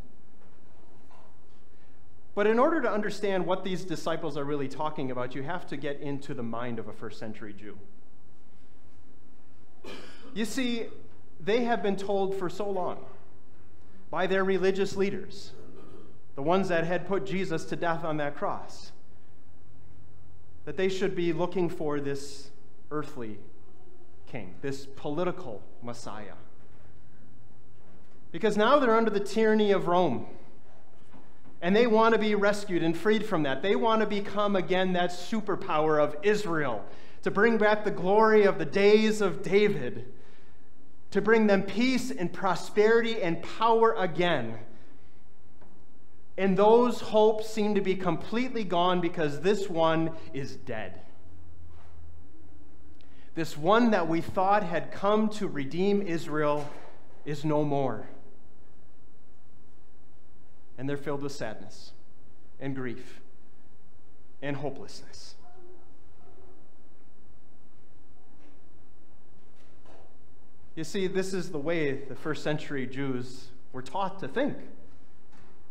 But 2.35 2.47
in 2.47 2.59
order 2.59 2.81
to 2.81 2.91
understand 2.91 3.45
what 3.45 3.65
these 3.65 3.85
disciples 3.85 4.39
are 4.39 4.45
really 4.45 4.67
talking 4.67 5.11
about, 5.11 5.35
you 5.35 5.43
have 5.43 5.67
to 5.67 5.77
get 5.77 6.01
into 6.01 6.33
the 6.33 6.43
mind 6.43 6.79
of 6.79 6.89
a 6.89 6.93
first 6.95 7.19
century 7.19 7.53
Jew. 7.53 7.77
You 10.33 10.47
see, 10.47 10.87
they 11.39 11.65
have 11.65 11.83
been 11.83 11.97
told 11.97 12.35
for 12.35 12.49
so 12.49 12.71
long 12.71 13.05
by 14.11 14.27
their 14.27 14.43
religious 14.43 14.97
leaders, 14.97 15.53
the 16.35 16.43
ones 16.43 16.69
that 16.69 16.85
had 16.85 17.07
put 17.07 17.27
Jesus 17.27 17.67
to 17.67 17.77
death 17.77 18.05
on 18.05 18.17
that 18.17 18.37
cross, 18.37 18.93
that 20.65 20.79
they 20.79 20.89
should 20.89 21.15
be 21.15 21.35
looking 21.35 21.69
for 21.69 22.01
this 22.01 22.53
earthly 22.91 23.39
king, 24.27 24.55
this 24.63 24.87
political 24.87 25.63
Messiah. 25.83 26.35
Because 28.31 28.57
now 28.57 28.79
they're 28.79 28.97
under 28.97 29.11
the 29.11 29.21
tyranny 29.21 29.73
of 29.73 29.89
Rome. 29.89 30.27
And 31.61 31.75
they 31.75 31.87
want 31.87 32.15
to 32.15 32.21
be 32.21 32.35
rescued 32.35 32.83
and 32.83 32.97
freed 32.97 33.25
from 33.25 33.43
that. 33.43 33.63
They 33.63 33.75
want 33.75 34.01
to 34.01 34.07
become 34.07 34.55
again 34.55 34.93
that 34.93 35.11
superpower 35.11 36.03
of 36.03 36.17
Israel, 36.23 36.85
to 37.23 37.31
bring 37.31 37.59
back 37.59 37.85
the 37.85 37.91
glory 37.91 38.45
of 38.45 38.59
the 38.59 38.65
days 38.65 39.21
of 39.21 39.43
David, 39.43 40.13
to 41.11 41.21
bring 41.21 41.47
them 41.47 41.63
peace 41.63 42.11
and 42.11 42.33
prosperity 42.33 43.21
and 43.23 43.43
power 43.43 43.95
again. 43.95 44.59
And 46.37 46.57
those 46.57 47.01
hopes 47.01 47.51
seem 47.51 47.75
to 47.75 47.81
be 47.81 47.97
completely 47.97 48.63
gone 48.63 49.01
because 49.01 49.41
this 49.41 49.69
one 49.69 50.13
is 50.33 50.55
dead. 50.55 51.01
This 53.39 53.57
one 53.57 53.93
that 53.93 54.09
we 54.09 54.21
thought 54.21 54.65
had 54.65 54.91
come 54.91 55.29
to 55.35 55.47
redeem 55.47 56.03
Israel 56.03 56.69
is 57.25 57.45
no 57.45 57.63
more 57.63 58.09
and 60.77 60.89
they're 60.89 60.97
filled 60.97 61.23
with 61.23 61.31
sadness 61.31 61.93
and 62.59 62.75
grief 62.75 63.21
and 64.43 64.57
hopelessness. 64.57 65.37
You 70.75 70.83
see, 70.83 71.07
this 71.07 71.33
is 71.33 71.53
the 71.53 71.59
way 71.59 71.93
the 71.93 72.17
first 72.17 72.43
century 72.43 72.89
Jews 72.89 73.51
were 73.73 73.83
taught 73.83 74.19
to 74.19 74.27
think. 74.27 74.57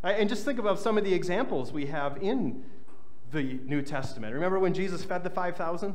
And 0.03 0.29
just 0.29 0.45
think 0.45 0.57
about 0.57 0.79
some 0.79 0.97
of 0.97 1.03
the 1.03 1.13
examples 1.13 1.73
we 1.73 1.87
have 1.87 2.23
in 2.23 2.63
the 3.33 3.43
New 3.43 3.81
Testament. 3.81 4.33
Remember 4.33 4.57
when 4.57 4.73
Jesus 4.73 5.03
fed 5.03 5.25
the 5.25 5.29
5,000? 5.29 5.93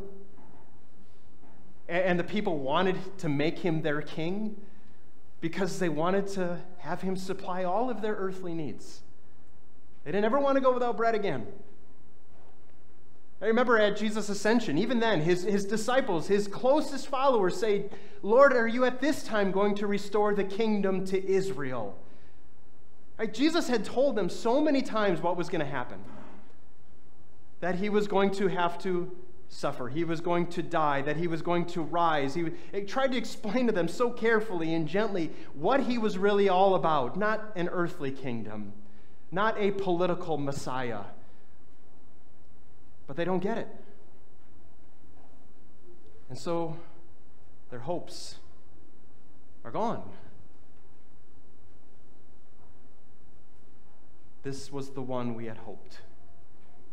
And 1.93 2.19
the 2.19 2.25
people 2.25 2.59
wanted 2.59 2.97
to 3.19 3.29
make 3.29 3.59
him 3.59 3.83
their 3.83 4.03
king? 4.03 4.57
because 5.43 5.81
they 5.81 5.89
wanted 5.89 6.29
to 6.29 6.57
have 6.79 7.03
him 7.03 7.17
supply 7.17 7.65
all 7.65 7.91
of 7.91 8.01
their 8.01 8.15
earthly 8.15 8.55
needs. 8.55 9.03
They 10.05 10.13
didn't 10.13 10.25
ever 10.25 10.39
want 10.39 10.57
to 10.57 10.63
go 10.63 10.73
without 10.73 10.97
bread 10.97 11.15
again. 11.15 11.47
I 13.43 13.47
remember 13.47 13.77
at 13.77 13.97
Jesus' 13.97 14.29
ascension, 14.29 14.79
even 14.79 15.01
then, 15.01 15.21
his, 15.21 15.43
his 15.43 15.65
disciples, 15.65 16.29
his 16.29 16.47
closest 16.47 17.09
followers 17.09 17.57
say, 17.59 17.87
Lord, 18.23 18.53
are 18.53 18.69
you 18.69 18.85
at 18.85 19.01
this 19.01 19.25
time 19.25 19.51
going 19.51 19.75
to 19.77 19.89
restore 19.89 20.33
the 20.33 20.45
kingdom 20.45 21.05
to 21.07 21.29
Israel? 21.29 21.99
Right? 23.19 23.35
Jesus 23.35 23.67
had 23.67 23.85
told 23.85 24.15
them 24.15 24.29
so 24.29 24.61
many 24.61 24.81
times 24.81 25.21
what 25.21 25.37
was 25.37 25.49
going 25.49 25.65
to 25.65 25.71
happen 25.71 25.99
that 27.59 27.77
he 27.77 27.89
was 27.89 28.09
going 28.09 28.31
to 28.33 28.49
have 28.49 28.77
to 28.79 29.11
suffer, 29.53 29.89
he 29.89 30.05
was 30.05 30.21
going 30.21 30.47
to 30.49 30.63
die, 30.63 31.03
that 31.03 31.17
he 31.17 31.27
was 31.27 31.43
going 31.43 31.67
to 31.67 31.83
rise. 31.83 32.35
He, 32.35 32.47
he 32.73 32.83
tried 32.83 33.13
to 33.13 33.19
explain 33.19 33.67
to 33.67 33.73
them 33.73 33.89
so 33.89 34.11
carefully 34.11 34.75
and 34.75 34.89
gently 34.89 35.31
what 35.55 35.81
he 35.81 35.99
was 35.99 36.17
really 36.19 36.49
all 36.49 36.75
about 36.75 37.17
not 37.17 37.53
an 37.55 37.69
earthly 37.69 38.11
kingdom, 38.11 38.73
not 39.31 39.57
a 39.59 39.71
political 39.71 40.39
Messiah 40.39 41.03
but 43.13 43.17
they 43.19 43.27
don't 43.27 43.43
get 43.43 43.59
it. 43.59 43.69
And 46.31 46.39
so 46.39 46.79
their 47.69 47.81
hopes 47.81 48.37
are 49.65 49.71
gone. 49.71 50.03
This 54.43 54.73
was 54.73 54.91
the 54.91 55.03
one 55.03 55.35
we 55.35 55.45
had 55.45 55.59
hoped 55.59 56.01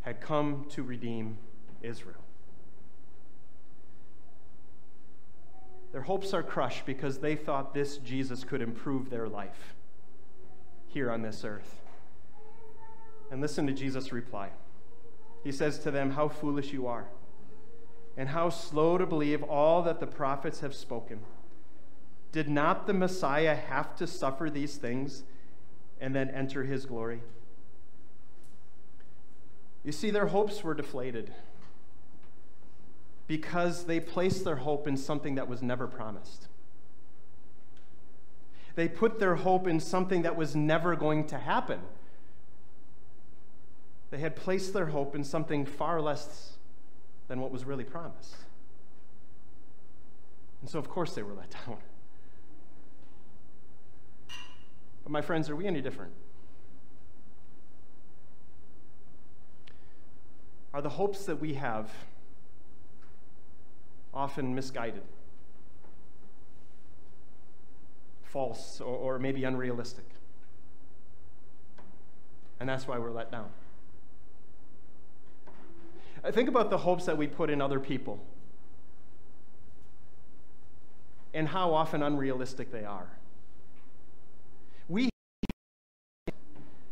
had 0.01 0.21
come 0.21 0.65
to 0.71 0.83
redeem 0.83 1.37
Israel. 1.81 2.23
Their 5.91 6.01
hopes 6.01 6.33
are 6.33 6.43
crushed 6.43 6.85
because 6.85 7.19
they 7.19 7.35
thought 7.35 7.73
this 7.73 7.97
Jesus 7.97 8.43
could 8.43 8.61
improve 8.61 9.09
their 9.09 9.27
life 9.27 9.75
here 10.87 11.11
on 11.11 11.21
this 11.21 11.43
earth. 11.43 11.81
And 13.31 13.41
listen 13.41 13.67
to 13.67 13.73
Jesus' 13.73 14.11
reply 14.11 14.51
he 15.43 15.51
says 15.51 15.79
to 15.79 15.91
them, 15.91 16.11
How 16.11 16.27
foolish 16.27 16.73
you 16.73 16.87
are, 16.87 17.05
and 18.17 18.29
how 18.29 18.49
slow 18.49 18.97
to 18.97 19.05
believe 19.05 19.43
all 19.43 19.81
that 19.83 19.99
the 19.99 20.07
prophets 20.07 20.59
have 20.59 20.75
spoken. 20.75 21.19
Did 22.31 22.49
not 22.49 22.85
the 22.85 22.93
Messiah 22.93 23.55
have 23.55 23.95
to 23.95 24.05
suffer 24.05 24.49
these 24.49 24.75
things 24.75 25.23
and 25.99 26.13
then 26.13 26.29
enter 26.29 26.63
his 26.63 26.85
glory? 26.85 27.21
You 29.83 29.91
see, 29.91 30.11
their 30.11 30.27
hopes 30.27 30.63
were 30.63 30.73
deflated 30.73 31.33
because 33.29 33.83
they 33.83 33.99
placed 33.99 34.43
their 34.43 34.55
hope 34.55 34.87
in 34.87 34.97
something 34.97 35.35
that 35.35 35.47
was 35.47 35.61
never 35.61 35.85
promised. 35.85 36.47
They 38.73 38.87
put 38.87 39.19
their 39.19 39.35
hope 39.35 39.67
in 39.67 39.79
something 39.79 40.23
that 40.23 40.35
was 40.35 40.55
never 40.55 40.95
going 40.95 41.27
to 41.27 41.37
happen. 41.37 41.79
They 44.09 44.17
had 44.17 44.35
placed 44.35 44.73
their 44.73 44.87
hope 44.87 45.13
in 45.13 45.23
something 45.23 45.63
far 45.63 46.01
less 46.01 46.53
than 47.27 47.39
what 47.39 47.51
was 47.51 47.65
really 47.65 47.83
promised. 47.83 48.35
And 50.61 50.69
so, 50.69 50.79
of 50.79 50.89
course, 50.89 51.13
they 51.13 51.21
were 51.21 51.35
let 51.35 51.51
down. 51.67 51.77
But, 55.03 55.11
my 55.11 55.21
friends, 55.21 55.51
are 55.51 55.55
we 55.55 55.67
any 55.67 55.81
different? 55.81 56.13
Are 60.73 60.81
the 60.81 60.89
hopes 60.89 61.25
that 61.25 61.39
we 61.39 61.53
have 61.53 61.91
often 64.19 64.53
misguided, 64.53 65.01
false, 68.23 68.81
or, 68.81 68.95
or 69.15 69.19
maybe 69.19 69.45
unrealistic? 69.45 70.03
And 72.59 72.67
that's 72.67 72.85
why 72.85 72.97
we're 72.97 73.11
let 73.11 73.31
down. 73.31 73.49
Uh, 76.21 76.31
think 76.31 76.49
about 76.49 76.69
the 76.69 76.79
hopes 76.79 77.05
that 77.05 77.17
we 77.17 77.27
put 77.27 77.49
in 77.49 77.61
other 77.61 77.79
people 77.79 78.19
and 81.33 81.47
how 81.47 81.73
often 81.73 82.03
unrealistic 82.03 82.73
they 82.73 82.83
are. 82.83 83.07
We 84.89 85.09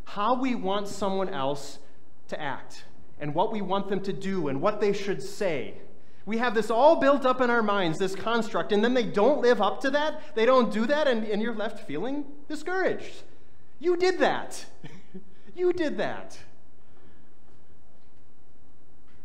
how 0.06 0.40
we 0.40 0.56
want 0.56 0.88
someone 0.88 1.28
else 1.28 1.80
to 2.30 2.42
act 2.42 2.86
and 3.20 3.36
what 3.36 3.52
we 3.52 3.62
want 3.62 3.90
them 3.90 4.00
to 4.04 4.14
do 4.14 4.48
and 4.48 4.62
what 4.62 4.80
they 4.80 4.94
should 4.94 5.22
say. 5.22 5.74
We 6.28 6.38
have 6.38 6.54
this 6.54 6.70
all 6.70 6.98
built 6.98 7.26
up 7.26 7.42
in 7.42 7.50
our 7.50 7.64
minds, 7.64 7.98
this 7.98 8.14
construct, 8.14 8.72
and 8.72 8.84
then 8.84 8.94
they 8.94 9.06
don't 9.06 9.42
live 9.42 9.62
up 9.62 9.82
to 9.82 9.90
that. 9.92 10.22
They 10.36 10.46
don't 10.46 10.72
do 10.72 10.86
that, 10.86 11.08
and, 11.08 11.24
and 11.24 11.42
you're 11.42 11.56
left 11.56 11.88
feeling 11.88 12.26
discouraged. 12.48 13.24
You 13.80 13.98
did 13.98 14.20
that. 14.20 14.66
you 15.56 15.74
did 15.74 15.98
that 15.98 16.38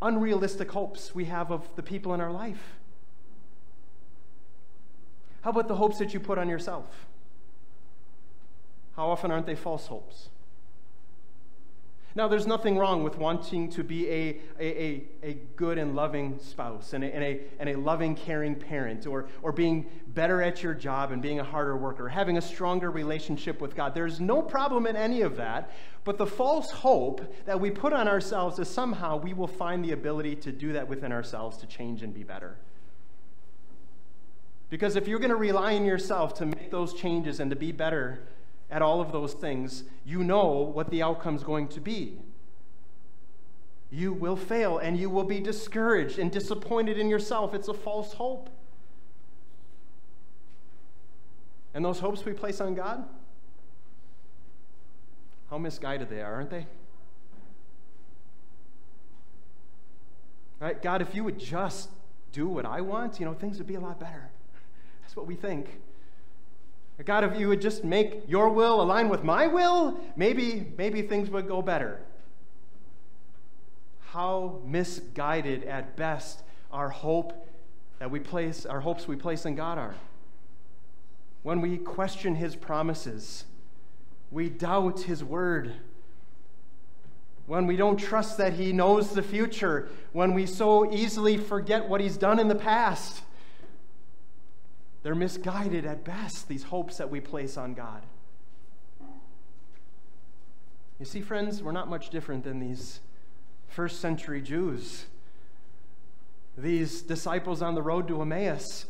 unrealistic 0.02 0.72
hopes 0.72 1.14
we 1.14 1.26
have 1.26 1.50
of 1.50 1.68
the 1.76 1.82
people 1.82 2.12
in 2.12 2.20
our 2.20 2.32
life? 2.32 2.74
How 5.42 5.50
about 5.50 5.68
the 5.68 5.76
hopes 5.76 5.98
that 5.98 6.12
you 6.12 6.20
put 6.20 6.38
on 6.38 6.48
yourself? 6.48 7.06
How 8.96 9.08
often 9.08 9.30
aren't 9.30 9.46
they 9.46 9.54
false 9.54 9.86
hopes? 9.86 10.28
Now, 12.14 12.28
there's 12.28 12.46
nothing 12.46 12.76
wrong 12.76 13.02
with 13.02 13.16
wanting 13.16 13.70
to 13.70 13.82
be 13.82 14.08
a, 14.08 14.40
a, 14.60 14.82
a, 14.82 15.04
a 15.22 15.32
good 15.56 15.78
and 15.78 15.96
loving 15.96 16.38
spouse 16.38 16.92
and 16.92 17.02
a, 17.02 17.14
and, 17.14 17.24
a, 17.24 17.40
and 17.58 17.68
a 17.70 17.76
loving, 17.76 18.14
caring 18.14 18.54
parent, 18.54 19.06
or, 19.06 19.28
or 19.42 19.50
being 19.50 19.86
better 20.08 20.42
at 20.42 20.62
your 20.62 20.74
job 20.74 21.10
and 21.10 21.22
being 21.22 21.40
a 21.40 21.44
harder 21.44 21.76
worker, 21.76 22.08
having 22.08 22.36
a 22.36 22.42
stronger 22.42 22.90
relationship 22.90 23.62
with 23.62 23.74
God. 23.74 23.94
There's 23.94 24.20
no 24.20 24.42
problem 24.42 24.86
in 24.86 24.94
any 24.94 25.22
of 25.22 25.36
that. 25.36 25.70
But 26.04 26.18
the 26.18 26.26
false 26.26 26.70
hope 26.70 27.34
that 27.46 27.60
we 27.60 27.70
put 27.70 27.92
on 27.92 28.08
ourselves 28.08 28.58
is 28.58 28.68
somehow 28.68 29.16
we 29.16 29.32
will 29.32 29.46
find 29.46 29.84
the 29.84 29.92
ability 29.92 30.36
to 30.36 30.52
do 30.52 30.72
that 30.74 30.88
within 30.88 31.12
ourselves 31.12 31.56
to 31.58 31.66
change 31.66 32.02
and 32.02 32.12
be 32.12 32.24
better. 32.24 32.56
Because 34.68 34.96
if 34.96 35.06
you're 35.06 35.18
going 35.18 35.30
to 35.30 35.36
rely 35.36 35.76
on 35.76 35.84
yourself 35.84 36.34
to 36.34 36.46
make 36.46 36.70
those 36.70 36.92
changes 36.94 37.40
and 37.40 37.50
to 37.50 37.56
be 37.56 37.72
better, 37.72 38.26
at 38.72 38.80
all 38.80 39.02
of 39.02 39.12
those 39.12 39.34
things, 39.34 39.84
you 40.04 40.24
know 40.24 40.48
what 40.48 40.90
the 40.90 41.02
outcome 41.02 41.36
is 41.36 41.44
going 41.44 41.68
to 41.68 41.80
be. 41.80 42.18
You 43.90 44.14
will 44.14 44.36
fail 44.36 44.78
and 44.78 44.98
you 44.98 45.10
will 45.10 45.24
be 45.24 45.38
discouraged 45.38 46.18
and 46.18 46.32
disappointed 46.32 46.96
in 46.96 47.10
yourself. 47.10 47.52
It's 47.52 47.68
a 47.68 47.74
false 47.74 48.14
hope. 48.14 48.48
And 51.74 51.84
those 51.84 52.00
hopes 52.00 52.24
we 52.24 52.32
place 52.32 52.60
on 52.62 52.74
God, 52.74 53.04
how 55.50 55.58
misguided 55.58 56.08
they 56.08 56.22
are, 56.22 56.34
aren't 56.34 56.50
they? 56.50 56.66
Right? 60.60 60.80
God, 60.80 61.02
if 61.02 61.14
you 61.14 61.24
would 61.24 61.38
just 61.38 61.90
do 62.32 62.48
what 62.48 62.64
I 62.64 62.80
want, 62.80 63.20
you 63.20 63.26
know, 63.26 63.34
things 63.34 63.58
would 63.58 63.66
be 63.66 63.74
a 63.74 63.80
lot 63.80 64.00
better. 64.00 64.30
That's 65.02 65.14
what 65.14 65.26
we 65.26 65.34
think. 65.34 65.68
God, 67.04 67.24
if 67.24 67.38
you 67.38 67.48
would 67.48 67.60
just 67.60 67.84
make 67.84 68.22
your 68.28 68.48
will 68.48 68.80
align 68.80 69.08
with 69.08 69.24
my 69.24 69.46
will, 69.46 69.98
maybe, 70.14 70.72
maybe 70.76 71.02
things 71.02 71.30
would 71.30 71.48
go 71.48 71.62
better. 71.62 72.00
How 74.10 74.60
misguided 74.64 75.64
at 75.64 75.96
best 75.96 76.42
our 76.70 76.90
hope 76.90 77.48
that 77.98 78.10
we 78.10 78.20
place, 78.20 78.66
our 78.66 78.80
hopes 78.80 79.08
we 79.08 79.16
place 79.16 79.46
in 79.46 79.54
God 79.54 79.78
are. 79.78 79.94
When 81.42 81.60
we 81.60 81.78
question 81.78 82.36
his 82.36 82.54
promises, 82.54 83.44
we 84.30 84.48
doubt 84.48 85.00
his 85.00 85.24
word. 85.24 85.72
When 87.46 87.66
we 87.66 87.76
don't 87.76 87.96
trust 87.96 88.38
that 88.38 88.52
he 88.52 88.72
knows 88.72 89.10
the 89.10 89.22
future, 89.22 89.88
when 90.12 90.34
we 90.34 90.46
so 90.46 90.92
easily 90.92 91.36
forget 91.36 91.88
what 91.88 92.00
he's 92.00 92.16
done 92.16 92.38
in 92.38 92.48
the 92.48 92.54
past 92.54 93.22
they're 95.02 95.14
misguided 95.14 95.84
at 95.84 96.04
best, 96.04 96.48
these 96.48 96.64
hopes 96.64 96.96
that 96.98 97.10
we 97.10 97.20
place 97.20 97.56
on 97.56 97.74
God. 97.74 98.04
You 100.98 101.06
see, 101.06 101.20
friends, 101.20 101.62
we're 101.62 101.72
not 101.72 101.88
much 101.88 102.10
different 102.10 102.44
than 102.44 102.60
these 102.60 103.00
first 103.68 104.00
century 104.00 104.40
Jews, 104.40 105.06
these 106.56 107.02
disciples 107.02 107.62
on 107.62 107.74
the 107.74 107.82
road 107.82 108.06
to 108.08 108.20
Emmaus 108.20 108.86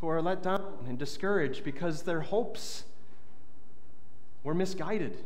who 0.00 0.08
are 0.08 0.20
let 0.20 0.42
down 0.42 0.64
and 0.86 0.98
discouraged 0.98 1.64
because 1.64 2.02
their 2.02 2.20
hopes 2.20 2.84
were 4.42 4.52
misguided. 4.52 5.16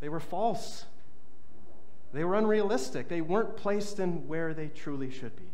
They 0.00 0.08
were 0.08 0.20
false. 0.20 0.84
They 2.12 2.24
were 2.24 2.34
unrealistic. 2.34 3.08
They 3.08 3.20
weren't 3.20 3.56
placed 3.56 4.00
in 4.00 4.26
where 4.26 4.52
they 4.52 4.66
truly 4.66 5.10
should 5.10 5.34
be. 5.36 5.51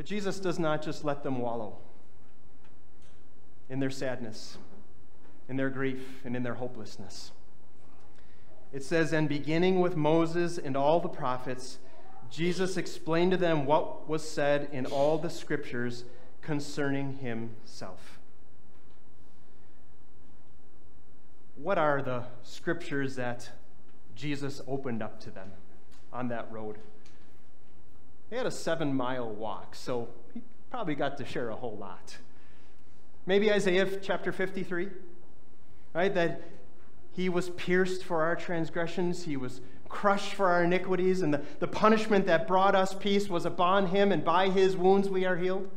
But 0.00 0.06
Jesus 0.06 0.40
does 0.40 0.58
not 0.58 0.80
just 0.80 1.04
let 1.04 1.22
them 1.22 1.40
wallow 1.40 1.76
in 3.68 3.80
their 3.80 3.90
sadness, 3.90 4.56
in 5.46 5.58
their 5.58 5.68
grief, 5.68 6.00
and 6.24 6.34
in 6.34 6.42
their 6.42 6.54
hopelessness. 6.54 7.32
It 8.72 8.82
says, 8.82 9.12
And 9.12 9.28
beginning 9.28 9.78
with 9.78 9.98
Moses 9.98 10.56
and 10.56 10.74
all 10.74 11.00
the 11.00 11.10
prophets, 11.10 11.80
Jesus 12.30 12.78
explained 12.78 13.32
to 13.32 13.36
them 13.36 13.66
what 13.66 14.08
was 14.08 14.26
said 14.26 14.70
in 14.72 14.86
all 14.86 15.18
the 15.18 15.28
scriptures 15.28 16.04
concerning 16.40 17.18
himself. 17.18 18.18
What 21.56 21.76
are 21.76 22.00
the 22.00 22.24
scriptures 22.42 23.16
that 23.16 23.50
Jesus 24.16 24.62
opened 24.66 25.02
up 25.02 25.20
to 25.20 25.30
them 25.30 25.50
on 26.10 26.28
that 26.28 26.50
road? 26.50 26.78
They 28.30 28.36
had 28.36 28.46
a 28.46 28.50
seven 28.50 28.94
mile 28.94 29.28
walk, 29.28 29.74
so 29.74 30.08
he 30.32 30.42
probably 30.70 30.94
got 30.94 31.18
to 31.18 31.24
share 31.24 31.50
a 31.50 31.56
whole 31.56 31.76
lot. 31.76 32.16
Maybe 33.26 33.52
Isaiah 33.52 33.98
chapter 34.00 34.32
53, 34.32 34.88
right? 35.92 36.14
That 36.14 36.42
he 37.12 37.28
was 37.28 37.50
pierced 37.50 38.04
for 38.04 38.22
our 38.22 38.36
transgressions, 38.36 39.24
he 39.24 39.36
was 39.36 39.60
crushed 39.88 40.34
for 40.34 40.48
our 40.48 40.62
iniquities, 40.62 41.22
and 41.22 41.34
the, 41.34 41.42
the 41.58 41.66
punishment 41.66 42.26
that 42.26 42.46
brought 42.46 42.76
us 42.76 42.94
peace 42.94 43.28
was 43.28 43.44
upon 43.44 43.88
him, 43.88 44.12
and 44.12 44.24
by 44.24 44.48
his 44.48 44.76
wounds 44.76 45.08
we 45.08 45.24
are 45.24 45.36
healed. 45.36 45.68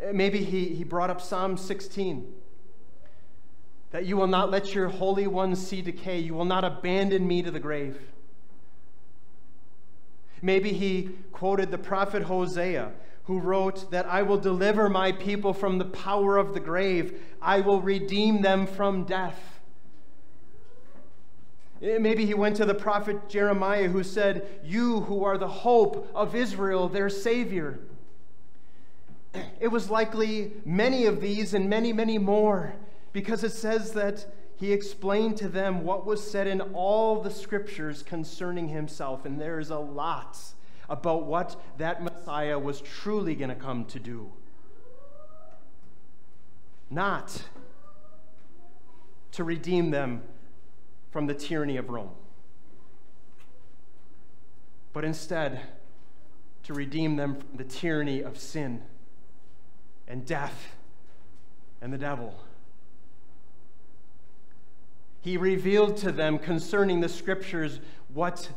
Eh, 0.00 0.12
maybe 0.12 0.42
he, 0.42 0.68
he 0.68 0.82
brought 0.82 1.10
up 1.10 1.20
Psalm 1.20 1.58
16 1.58 2.32
that 3.90 4.06
you 4.06 4.16
will 4.16 4.26
not 4.26 4.50
let 4.50 4.74
your 4.74 4.88
Holy 4.88 5.26
One 5.26 5.54
see 5.54 5.80
decay, 5.80 6.18
you 6.18 6.34
will 6.34 6.44
not 6.46 6.64
abandon 6.64 7.28
me 7.28 7.42
to 7.42 7.50
the 7.50 7.60
grave. 7.60 7.98
Maybe 10.44 10.74
he 10.74 11.08
quoted 11.32 11.70
the 11.70 11.78
prophet 11.78 12.24
Hosea, 12.24 12.92
who 13.22 13.38
wrote 13.38 13.90
that 13.90 14.04
I 14.04 14.20
will 14.20 14.36
deliver 14.36 14.90
my 14.90 15.10
people 15.10 15.54
from 15.54 15.78
the 15.78 15.86
power 15.86 16.36
of 16.36 16.52
the 16.52 16.60
grave, 16.60 17.18
I 17.40 17.60
will 17.60 17.80
redeem 17.80 18.42
them 18.42 18.66
from 18.66 19.04
death. 19.04 19.40
Eh, 21.82 21.96
maybe 21.96 22.26
he 22.26 22.34
went 22.34 22.56
to 22.56 22.66
the 22.66 22.74
prophet 22.74 23.26
Jeremiah, 23.26 23.88
who 23.88 24.02
said, 24.02 24.46
You 24.62 25.00
who 25.00 25.24
are 25.24 25.38
the 25.38 25.48
hope 25.48 26.10
of 26.14 26.34
Israel, 26.34 26.90
their 26.90 27.08
Savior. 27.08 27.80
It 29.60 29.68
was 29.68 29.88
likely 29.88 30.52
many 30.66 31.06
of 31.06 31.22
these 31.22 31.54
and 31.54 31.70
many, 31.70 31.94
many 31.94 32.18
more, 32.18 32.74
because 33.14 33.42
it 33.42 33.52
says 33.52 33.92
that 33.92 34.26
he 34.56 34.72
explained 34.72 35.36
to 35.38 35.48
them 35.48 35.84
what 35.84 36.06
was 36.06 36.28
said 36.28 36.46
in 36.46 36.60
all 36.60 37.20
the 37.20 37.30
scriptures 37.30 38.02
concerning 38.02 38.68
himself. 38.68 39.24
And 39.24 39.40
there 39.40 39.58
is 39.58 39.70
a 39.70 39.78
lot 39.78 40.38
about 40.88 41.24
what 41.24 41.60
that 41.78 42.02
Messiah 42.02 42.58
was 42.58 42.80
truly 42.80 43.34
going 43.34 43.48
to 43.48 43.56
come 43.56 43.84
to 43.86 43.98
do. 43.98 44.30
Not 46.90 47.42
to 49.32 49.42
redeem 49.42 49.90
them 49.90 50.22
from 51.10 51.26
the 51.26 51.34
tyranny 51.34 51.76
of 51.76 51.90
Rome, 51.90 52.10
but 54.92 55.04
instead 55.04 55.60
to 56.62 56.74
redeem 56.74 57.16
them 57.16 57.36
from 57.36 57.56
the 57.56 57.64
tyranny 57.64 58.20
of 58.22 58.38
sin 58.38 58.82
and 60.06 60.24
death 60.24 60.76
and 61.80 61.92
the 61.92 61.98
devil 61.98 62.34
he 65.24 65.38
revealed 65.38 65.96
to 65.96 66.12
them 66.12 66.38
concerning 66.38 67.00
the 67.00 67.08
scriptures 67.08 67.80
what 68.12 68.50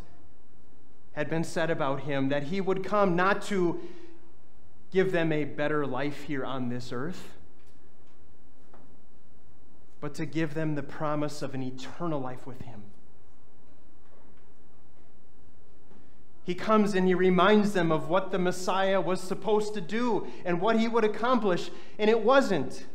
had 1.14 1.30
been 1.30 1.46
said 1.46 1.70
about 1.70 2.02
him, 2.02 2.28
that 2.28 2.44
he 2.44 2.60
would 2.60 2.84
come 2.84 3.16
not 3.16 3.42
to 3.42 3.80
give 4.92 5.14
them 5.14 5.32
a 5.32 5.46
better 5.46 5.88
life 5.88 6.24
here 6.24 6.44
on 6.44 6.68
this 6.68 6.92
earth, 6.92 7.30
but 10.02 10.14
to 10.14 10.26
give 10.26 10.56
them 10.56 10.76
the 10.76 10.84
promise 10.84 11.42
of 11.42 11.56
an 11.56 11.64
eternal 11.64 12.20
life 12.20 12.46
with 12.46 12.62
him. 12.64 12.84
He 16.44 16.54
comes 16.54 16.94
and 16.94 17.08
he 17.08 17.14
reminds 17.14 17.72
them 17.72 17.94
of 17.94 18.10
what 18.10 18.32
the 18.32 18.40
Messiah 18.40 19.00
was 19.00 19.22
supposed 19.22 19.74
to 19.76 19.82
do 19.82 20.28
and 20.44 20.60
what 20.60 20.78
he 20.78 20.90
would 20.90 21.06
accomplish, 21.06 21.72
and 21.98 22.10
it 22.10 22.20
wasn't 22.20 22.86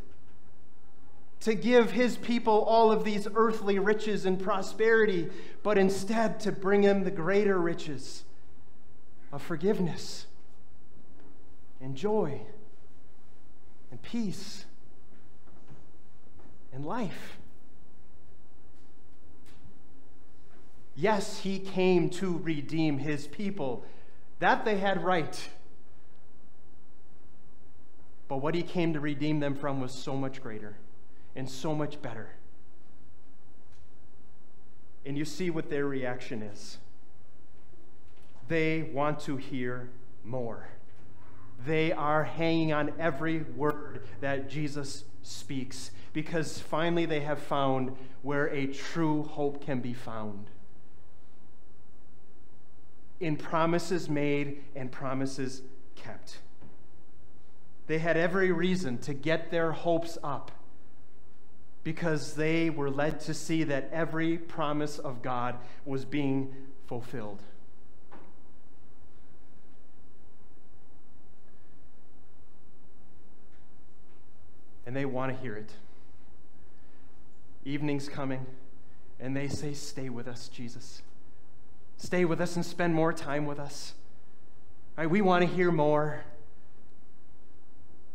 to 1.42 1.54
give 1.54 1.90
his 1.90 2.16
people 2.16 2.60
all 2.62 2.92
of 2.92 3.02
these 3.02 3.26
earthly 3.34 3.78
riches 3.78 4.24
and 4.26 4.40
prosperity, 4.40 5.28
but 5.64 5.76
instead 5.76 6.38
to 6.38 6.52
bring 6.52 6.82
him 6.82 7.02
the 7.02 7.10
greater 7.10 7.58
riches 7.58 8.22
of 9.32 9.42
forgiveness 9.42 10.26
and 11.80 11.96
joy 11.96 12.40
and 13.90 14.00
peace 14.02 14.66
and 16.72 16.86
life. 16.86 17.38
Yes, 20.94 21.40
he 21.40 21.58
came 21.58 22.08
to 22.10 22.38
redeem 22.38 22.98
his 22.98 23.26
people. 23.26 23.84
That 24.38 24.64
they 24.64 24.76
had 24.76 25.02
right. 25.02 25.48
But 28.28 28.36
what 28.36 28.54
he 28.54 28.62
came 28.62 28.92
to 28.92 29.00
redeem 29.00 29.40
them 29.40 29.56
from 29.56 29.80
was 29.80 29.90
so 29.90 30.16
much 30.16 30.40
greater 30.40 30.76
and 31.34 31.48
so 31.48 31.74
much 31.74 32.00
better. 32.02 32.30
And 35.04 35.18
you 35.18 35.24
see 35.24 35.50
what 35.50 35.70
their 35.70 35.86
reaction 35.86 36.42
is. 36.42 36.78
They 38.48 38.82
want 38.82 39.20
to 39.20 39.36
hear 39.36 39.88
more. 40.24 40.68
They 41.64 41.92
are 41.92 42.24
hanging 42.24 42.72
on 42.72 42.92
every 42.98 43.40
word 43.40 44.02
that 44.20 44.48
Jesus 44.48 45.04
speaks 45.22 45.90
because 46.12 46.58
finally 46.58 47.06
they 47.06 47.20
have 47.20 47.38
found 47.38 47.96
where 48.22 48.48
a 48.48 48.66
true 48.66 49.22
hope 49.22 49.64
can 49.64 49.80
be 49.80 49.94
found 49.94 50.46
in 53.22 53.36
promises 53.36 54.10
made 54.10 54.62
and 54.74 54.90
promises 54.90 55.62
kept. 55.94 56.38
They 57.86 57.98
had 57.98 58.16
every 58.16 58.50
reason 58.50 58.98
to 58.98 59.14
get 59.14 59.50
their 59.50 59.70
hopes 59.70 60.18
up 60.24 60.50
because 61.84 62.34
they 62.34 62.70
were 62.70 62.90
led 62.90 63.20
to 63.20 63.34
see 63.34 63.64
that 63.64 63.88
every 63.92 64.38
promise 64.38 64.98
of 64.98 65.22
God 65.22 65.56
was 65.84 66.04
being 66.04 66.54
fulfilled. 66.86 67.42
And 74.86 74.96
they 74.96 75.04
want 75.04 75.34
to 75.34 75.40
hear 75.40 75.56
it. 75.56 75.70
Evening's 77.64 78.08
coming, 78.08 78.46
and 79.20 79.36
they 79.36 79.48
say, 79.48 79.72
Stay 79.72 80.08
with 80.08 80.26
us, 80.26 80.48
Jesus. 80.48 81.02
Stay 81.96 82.24
with 82.24 82.40
us 82.40 82.56
and 82.56 82.66
spend 82.66 82.94
more 82.94 83.12
time 83.12 83.46
with 83.46 83.60
us. 83.60 83.94
Right? 84.96 85.08
We 85.08 85.20
want 85.20 85.42
to 85.42 85.48
hear 85.48 85.70
more. 85.70 86.24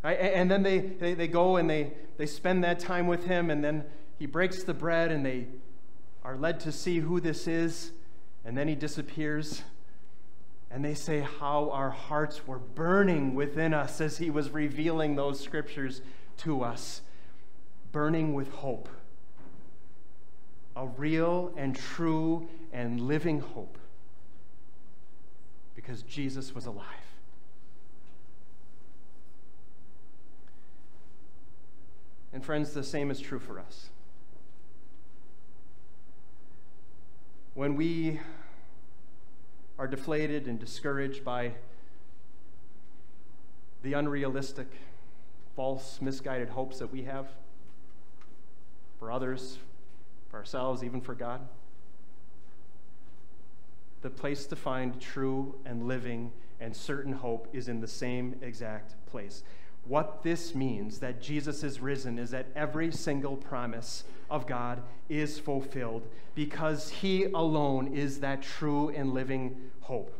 Right? 0.07 0.19
And 0.21 0.49
then 0.49 0.63
they, 0.63 0.79
they, 0.79 1.15
they 1.15 1.27
go 1.27 1.57
and 1.57 1.69
they, 1.69 1.91
they 2.15 2.27
spend 2.27 2.63
that 2.63 2.79
time 2.79 3.07
with 3.07 3.25
him, 3.25 3.49
and 3.49 3.61
then 3.61 3.83
he 4.17 4.25
breaks 4.25 4.63
the 4.63 4.73
bread, 4.73 5.11
and 5.11 5.25
they 5.25 5.47
are 6.23 6.37
led 6.37 6.61
to 6.61 6.71
see 6.71 6.99
who 6.99 7.19
this 7.19 7.45
is, 7.45 7.91
and 8.45 8.57
then 8.57 8.69
he 8.69 8.75
disappears. 8.75 9.63
And 10.71 10.85
they 10.85 10.93
say 10.93 11.19
how 11.19 11.71
our 11.71 11.89
hearts 11.89 12.47
were 12.47 12.57
burning 12.57 13.35
within 13.35 13.73
us 13.73 13.99
as 13.99 14.17
he 14.17 14.29
was 14.29 14.49
revealing 14.51 15.17
those 15.17 15.41
scriptures 15.41 16.01
to 16.37 16.63
us, 16.63 17.01
burning 17.91 18.33
with 18.33 18.49
hope. 18.49 18.87
A 20.77 20.87
real 20.87 21.51
and 21.57 21.75
true 21.75 22.47
and 22.71 23.01
living 23.01 23.41
hope. 23.41 23.77
Because 25.75 26.01
Jesus 26.03 26.55
was 26.55 26.65
alive. 26.65 27.06
And 32.33 32.43
friends, 32.43 32.73
the 32.73 32.83
same 32.83 33.09
is 33.09 33.19
true 33.19 33.39
for 33.39 33.59
us. 33.59 33.89
When 37.53 37.75
we 37.75 38.19
are 39.79 39.87
deflated 39.87 40.47
and 40.47 40.59
discouraged 40.59 41.23
by 41.23 41.53
the 43.81 43.93
unrealistic, 43.93 44.67
false, 45.55 45.99
misguided 46.01 46.49
hopes 46.49 46.79
that 46.79 46.91
we 46.91 47.03
have 47.03 47.27
for 48.99 49.11
others, 49.11 49.57
for 50.29 50.37
ourselves, 50.37 50.83
even 50.83 51.01
for 51.01 51.15
God, 51.15 51.41
the 54.01 54.09
place 54.09 54.45
to 54.47 54.55
find 54.55 54.99
true 54.99 55.55
and 55.65 55.87
living 55.87 56.31
and 56.59 56.75
certain 56.75 57.13
hope 57.13 57.47
is 57.53 57.67
in 57.67 57.81
the 57.81 57.87
same 57.87 58.35
exact 58.41 58.93
place 59.07 59.43
what 59.87 60.23
this 60.23 60.53
means 60.53 60.99
that 60.99 61.21
Jesus 61.21 61.63
is 61.63 61.79
risen 61.79 62.19
is 62.19 62.31
that 62.31 62.47
every 62.55 62.91
single 62.91 63.37
promise 63.37 64.03
of 64.29 64.45
God 64.45 64.81
is 65.09 65.39
fulfilled 65.39 66.07
because 66.35 66.89
he 66.89 67.25
alone 67.25 67.95
is 67.95 68.19
that 68.19 68.41
true 68.41 68.89
and 68.89 69.13
living 69.13 69.55
hope. 69.81 70.13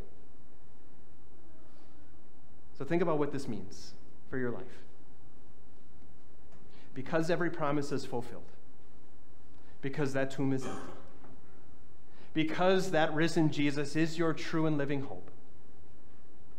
So 2.78 2.84
think 2.84 3.02
about 3.02 3.18
what 3.18 3.32
this 3.32 3.48
means 3.48 3.92
for 4.30 4.38
your 4.38 4.50
life. 4.50 4.62
Because 6.94 7.30
every 7.30 7.50
promise 7.50 7.92
is 7.92 8.04
fulfilled, 8.04 8.42
because 9.82 10.12
that 10.14 10.30
tomb 10.30 10.52
is 10.52 10.64
empty, 10.64 10.80
because 12.34 12.90
that 12.90 13.14
risen 13.14 13.50
Jesus 13.50 13.94
is 13.94 14.18
your 14.18 14.32
true 14.32 14.66
and 14.66 14.78
living 14.78 15.02
hope, 15.02 15.27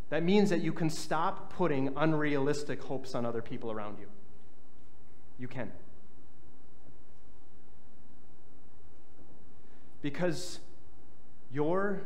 that 0.09 0.23
means 0.23 0.49
that 0.49 0.61
you 0.61 0.73
can 0.73 0.89
stop 0.89 1.53
putting 1.53 1.93
unrealistic 1.95 2.81
hopes 2.83 3.13
on 3.13 3.25
other 3.25 3.41
people 3.41 3.71
around 3.71 3.99
you. 3.99 4.07
You 5.37 5.47
can. 5.47 5.71
Because 10.01 10.59
your 11.51 12.01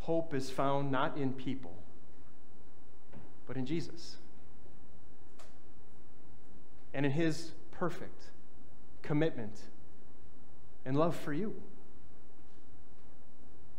hope 0.00 0.34
is 0.34 0.50
found 0.50 0.92
not 0.92 1.16
in 1.16 1.32
people, 1.32 1.74
but 3.46 3.56
in 3.56 3.66
Jesus 3.66 4.16
and 6.92 7.04
in 7.04 7.12
his 7.12 7.52
perfect 7.72 8.26
commitment 9.02 9.58
and 10.84 10.96
love 10.96 11.16
for 11.16 11.32
you. 11.32 11.54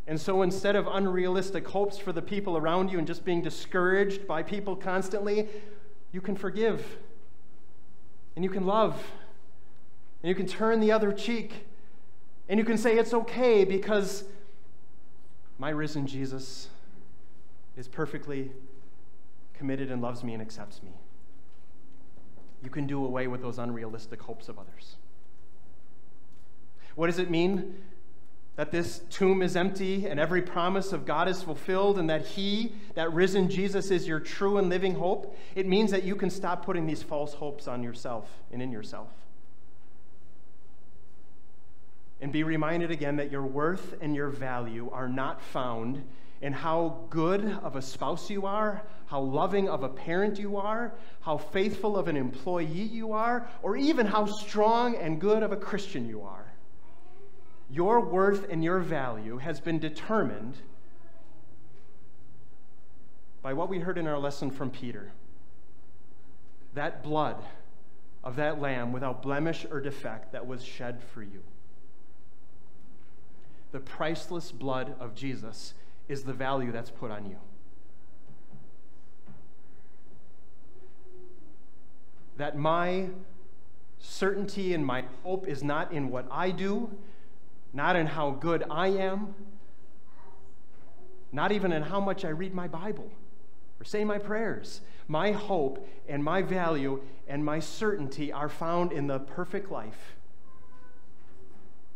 And 0.07 0.19
so 0.19 0.41
instead 0.43 0.75
of 0.75 0.87
unrealistic 0.87 1.67
hopes 1.67 1.97
for 1.97 2.11
the 2.11 2.21
people 2.21 2.57
around 2.57 2.91
you 2.91 2.99
and 2.99 3.07
just 3.07 3.25
being 3.25 3.41
discouraged 3.41 4.27
by 4.27 4.43
people 4.43 4.75
constantly, 4.75 5.47
you 6.11 6.21
can 6.21 6.35
forgive 6.35 6.97
and 8.35 8.43
you 8.43 8.51
can 8.51 8.65
love 8.65 9.11
and 10.21 10.29
you 10.29 10.35
can 10.35 10.45
turn 10.45 10.79
the 10.79 10.91
other 10.91 11.11
cheek 11.11 11.65
and 12.47 12.59
you 12.59 12.65
can 12.65 12.77
say, 12.77 12.97
It's 12.97 13.13
okay 13.13 13.65
because 13.65 14.25
my 15.57 15.69
risen 15.69 16.05
Jesus 16.05 16.69
is 17.75 17.87
perfectly 17.87 18.51
committed 19.53 19.89
and 19.89 20.01
loves 20.01 20.23
me 20.23 20.33
and 20.33 20.41
accepts 20.41 20.83
me. 20.83 20.91
You 22.63 22.69
can 22.69 22.85
do 22.87 23.03
away 23.05 23.27
with 23.27 23.41
those 23.41 23.57
unrealistic 23.57 24.21
hopes 24.21 24.49
of 24.49 24.59
others. 24.59 24.95
What 26.95 27.07
does 27.07 27.19
it 27.19 27.29
mean 27.29 27.75
that 28.55 28.71
this 28.71 28.99
tomb 29.09 29.41
is 29.41 29.55
empty 29.55 30.07
and 30.07 30.19
every 30.19 30.41
promise 30.41 30.93
of 30.93 31.05
God 31.05 31.27
is 31.27 31.41
fulfilled 31.41 31.99
and 31.99 32.09
that 32.09 32.25
He, 32.25 32.73
that 32.93 33.11
risen 33.13 33.49
Jesus, 33.49 33.91
is 33.91 34.07
your 34.07 34.19
true 34.19 34.57
and 34.57 34.69
living 34.69 34.95
hope? 34.95 35.37
It 35.55 35.67
means 35.67 35.91
that 35.91 36.03
you 36.03 36.15
can 36.15 36.29
stop 36.29 36.65
putting 36.65 36.87
these 36.87 37.03
false 37.03 37.33
hopes 37.33 37.67
on 37.67 37.83
yourself 37.83 38.29
and 38.51 38.61
in 38.61 38.71
yourself. 38.71 39.09
And 42.21 42.31
be 42.31 42.43
reminded 42.43 42.91
again 42.91 43.17
that 43.17 43.29
your 43.29 43.43
worth 43.43 43.95
and 43.99 44.15
your 44.15 44.29
value 44.29 44.89
are 44.91 45.09
not 45.09 45.41
found 45.41 46.03
in 46.41 46.53
how 46.53 47.05
good 47.09 47.43
of 47.61 47.75
a 47.75 47.81
spouse 47.81 48.29
you 48.29 48.45
are, 48.45 48.81
how 49.07 49.19
loving 49.19 49.67
of 49.67 49.83
a 49.83 49.89
parent 49.89 50.39
you 50.39 50.57
are, 50.57 50.93
how 51.21 51.37
faithful 51.37 51.97
of 51.97 52.07
an 52.07 52.15
employee 52.15 52.65
you 52.65 53.11
are, 53.11 53.47
or 53.61 53.75
even 53.75 54.05
how 54.05 54.25
strong 54.25 54.95
and 54.95 55.19
good 55.19 55.43
of 55.43 55.51
a 55.51 55.57
Christian 55.57 56.07
you 56.07 56.21
are. 56.21 56.45
Your 57.69 57.99
worth 57.99 58.47
and 58.49 58.63
your 58.63 58.79
value 58.79 59.37
has 59.37 59.59
been 59.59 59.79
determined 59.79 60.57
by 63.41 63.53
what 63.53 63.69
we 63.69 63.79
heard 63.79 63.97
in 63.97 64.07
our 64.07 64.17
lesson 64.17 64.51
from 64.51 64.69
Peter. 64.69 65.11
That 66.73 67.03
blood 67.03 67.43
of 68.23 68.35
that 68.37 68.59
lamb 68.59 68.91
without 68.91 69.21
blemish 69.21 69.65
or 69.69 69.79
defect 69.79 70.31
that 70.31 70.47
was 70.47 70.63
shed 70.63 71.01
for 71.13 71.21
you. 71.21 71.43
The 73.71 73.79
priceless 73.79 74.51
blood 74.51 74.95
of 74.99 75.15
Jesus 75.15 75.73
is 76.07 76.23
the 76.23 76.33
value 76.33 76.71
that's 76.71 76.89
put 76.89 77.11
on 77.11 77.25
you. 77.25 77.37
That 82.37 82.57
my 82.57 83.09
certainty 83.99 84.73
and 84.73 84.85
my 84.85 85.05
hope 85.23 85.47
is 85.47 85.63
not 85.63 85.91
in 85.91 86.09
what 86.09 86.27
I 86.31 86.51
do, 86.51 86.89
not 87.75 87.97
in 87.97 88.07
how 88.07 88.31
good 88.31 88.63
I 88.71 88.87
am, 88.87 89.35
not 91.31 91.51
even 91.51 91.73
in 91.73 91.83
how 91.83 91.99
much 91.99 92.23
I 92.23 92.29
read 92.29 92.53
my 92.53 92.69
Bible 92.69 93.11
or 93.79 93.83
say 93.83 94.05
my 94.05 94.17
prayers. 94.17 94.79
My 95.09 95.31
hope 95.31 95.87
and 96.07 96.23
my 96.23 96.41
value 96.41 97.01
and 97.27 97.43
my 97.43 97.59
certainty 97.59 98.31
are 98.31 98.47
found 98.47 98.93
in 98.93 99.07
the 99.07 99.19
perfect 99.19 99.69
life 99.69 100.15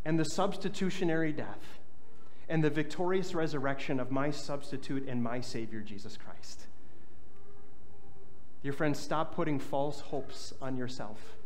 and 0.04 0.20
the 0.20 0.26
substitutionary 0.26 1.32
death 1.32 1.80
and 2.50 2.62
the 2.62 2.70
victorious 2.70 3.34
resurrection 3.34 4.00
of 4.00 4.12
my 4.12 4.32
substitute 4.32 5.08
and 5.08 5.24
my 5.24 5.40
Savior, 5.40 5.80
Jesus 5.80 6.18
Christ. 6.18 6.66
Dear 8.64 8.74
friends, 8.74 9.00
stop 9.00 9.34
putting 9.34 9.60
false 9.60 10.02
hopes 10.02 10.54
on 10.62 10.76
yourself 10.76 11.38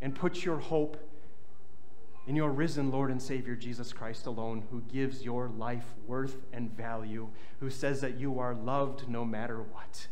and 0.00 0.14
put 0.14 0.44
your 0.44 0.58
hope 0.58 0.96
in 2.26 2.36
your 2.36 2.50
risen 2.50 2.90
Lord 2.90 3.10
and 3.10 3.20
Savior, 3.20 3.54
Jesus 3.54 3.92
Christ 3.92 4.26
alone, 4.26 4.64
who 4.70 4.80
gives 4.92 5.22
your 5.22 5.48
life 5.48 5.84
worth 6.06 6.36
and 6.52 6.74
value, 6.74 7.28
who 7.60 7.68
says 7.68 8.00
that 8.00 8.18
you 8.18 8.38
are 8.38 8.54
loved 8.54 9.08
no 9.08 9.24
matter 9.24 9.60
what. 9.60 10.06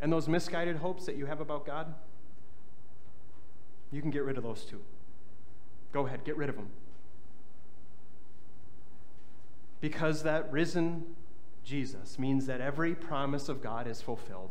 And 0.00 0.12
those 0.12 0.28
misguided 0.28 0.76
hopes 0.76 1.06
that 1.06 1.16
you 1.16 1.26
have 1.26 1.40
about 1.40 1.66
God, 1.66 1.94
you 3.90 4.00
can 4.00 4.10
get 4.10 4.24
rid 4.24 4.36
of 4.36 4.42
those 4.42 4.64
too. 4.64 4.80
Go 5.92 6.06
ahead, 6.06 6.24
get 6.24 6.36
rid 6.36 6.48
of 6.48 6.56
them. 6.56 6.68
Because 9.80 10.24
that 10.24 10.50
risen 10.52 11.04
Jesus 11.64 12.18
means 12.18 12.46
that 12.46 12.60
every 12.60 12.94
promise 12.94 13.48
of 13.48 13.62
God 13.62 13.86
is 13.86 14.00
fulfilled. 14.00 14.50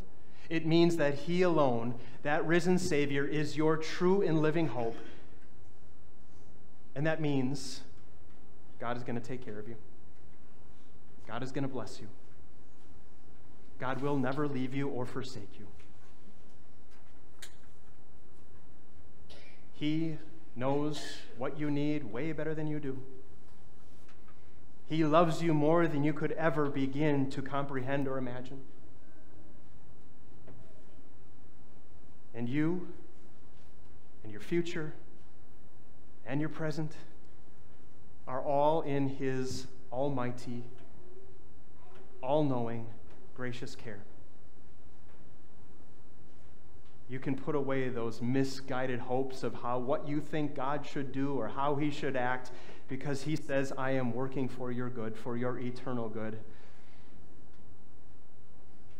It 0.49 0.65
means 0.65 0.97
that 0.97 1.15
He 1.15 1.41
alone, 1.41 1.95
that 2.23 2.45
risen 2.45 2.77
Savior, 2.77 3.25
is 3.25 3.57
your 3.57 3.77
true 3.77 4.21
and 4.21 4.41
living 4.41 4.67
hope. 4.67 4.97
And 6.95 7.05
that 7.05 7.21
means 7.21 7.81
God 8.79 8.97
is 8.97 9.03
going 9.03 9.19
to 9.19 9.25
take 9.25 9.43
care 9.43 9.59
of 9.59 9.67
you, 9.67 9.75
God 11.27 11.43
is 11.43 11.51
going 11.51 11.63
to 11.63 11.69
bless 11.69 11.99
you. 11.99 12.07
God 13.79 14.01
will 14.01 14.17
never 14.17 14.47
leave 14.47 14.73
you 14.73 14.87
or 14.87 15.05
forsake 15.05 15.59
you. 15.59 15.67
He 19.73 20.17
knows 20.55 21.19
what 21.37 21.59
you 21.59 21.69
need 21.69 22.05
way 22.05 22.31
better 22.31 22.55
than 22.55 22.65
you 22.65 22.79
do. 22.79 22.97
He 24.89 25.03
loves 25.03 25.43
you 25.43 25.53
more 25.53 25.87
than 25.87 26.03
you 26.03 26.13
could 26.13 26.31
ever 26.31 26.69
begin 26.69 27.29
to 27.31 27.41
comprehend 27.43 28.07
or 28.07 28.17
imagine. 28.17 28.61
And 32.33 32.47
you, 32.47 32.87
and 34.23 34.31
your 34.31 34.41
future, 34.41 34.93
and 36.25 36.39
your 36.39 36.49
present 36.49 36.93
are 38.27 38.41
all 38.41 38.81
in 38.81 39.07
His 39.07 39.67
almighty, 39.91 40.63
all 42.21 42.43
knowing, 42.43 42.87
gracious 43.35 43.75
care 43.75 44.01
you 47.09 47.19
can 47.19 47.35
put 47.35 47.55
away 47.55 47.89
those 47.89 48.21
misguided 48.21 48.99
hopes 48.99 49.43
of 49.43 49.53
how 49.53 49.79
what 49.79 50.07
you 50.07 50.19
think 50.19 50.55
God 50.55 50.85
should 50.85 51.11
do 51.11 51.35
or 51.35 51.47
how 51.47 51.75
he 51.75 51.89
should 51.89 52.17
act 52.17 52.51
because 52.87 53.21
he 53.23 53.35
says 53.35 53.71
I 53.77 53.91
am 53.91 54.13
working 54.13 54.49
for 54.49 54.71
your 54.71 54.89
good, 54.89 55.15
for 55.15 55.37
your 55.37 55.57
eternal 55.59 56.09
good. 56.09 56.37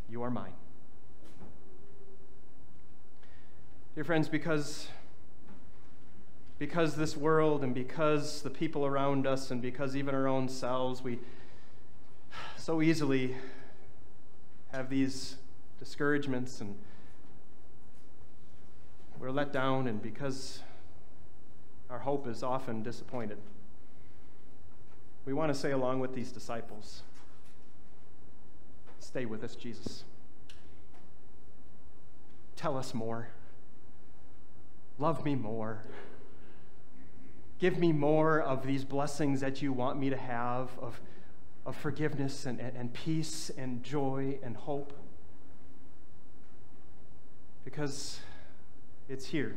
You 0.08 0.22
are 0.22 0.30
mine. 0.30 0.54
Dear 3.98 4.04
friends, 4.04 4.28
because 4.28 4.86
because 6.60 6.94
this 6.94 7.16
world 7.16 7.64
and 7.64 7.74
because 7.74 8.42
the 8.42 8.48
people 8.48 8.86
around 8.86 9.26
us 9.26 9.50
and 9.50 9.60
because 9.60 9.96
even 9.96 10.14
our 10.14 10.28
own 10.28 10.48
selves 10.48 11.02
we 11.02 11.18
so 12.56 12.80
easily 12.80 13.34
have 14.70 14.88
these 14.88 15.34
discouragements 15.80 16.60
and 16.60 16.76
we're 19.18 19.32
let 19.32 19.52
down, 19.52 19.88
and 19.88 20.00
because 20.00 20.60
our 21.90 21.98
hope 21.98 22.28
is 22.28 22.44
often 22.44 22.84
disappointed, 22.84 23.38
we 25.26 25.32
want 25.32 25.52
to 25.52 25.58
say, 25.58 25.72
along 25.72 25.98
with 25.98 26.14
these 26.14 26.30
disciples, 26.30 27.02
Stay 29.00 29.26
with 29.26 29.42
us, 29.42 29.56
Jesus. 29.56 30.04
Tell 32.54 32.76
us 32.76 32.94
more. 32.94 33.30
Love 34.98 35.24
me 35.24 35.34
more. 35.34 35.84
Give 37.58 37.78
me 37.78 37.92
more 37.92 38.40
of 38.40 38.66
these 38.66 38.84
blessings 38.84 39.40
that 39.40 39.62
you 39.62 39.72
want 39.72 39.98
me 39.98 40.10
to 40.10 40.16
have 40.16 40.70
of, 40.80 41.00
of 41.66 41.76
forgiveness 41.76 42.46
and, 42.46 42.60
and, 42.60 42.76
and 42.76 42.92
peace 42.92 43.50
and 43.56 43.82
joy 43.82 44.38
and 44.42 44.56
hope. 44.56 44.92
Because 47.64 48.20
it's 49.08 49.26
here. 49.26 49.56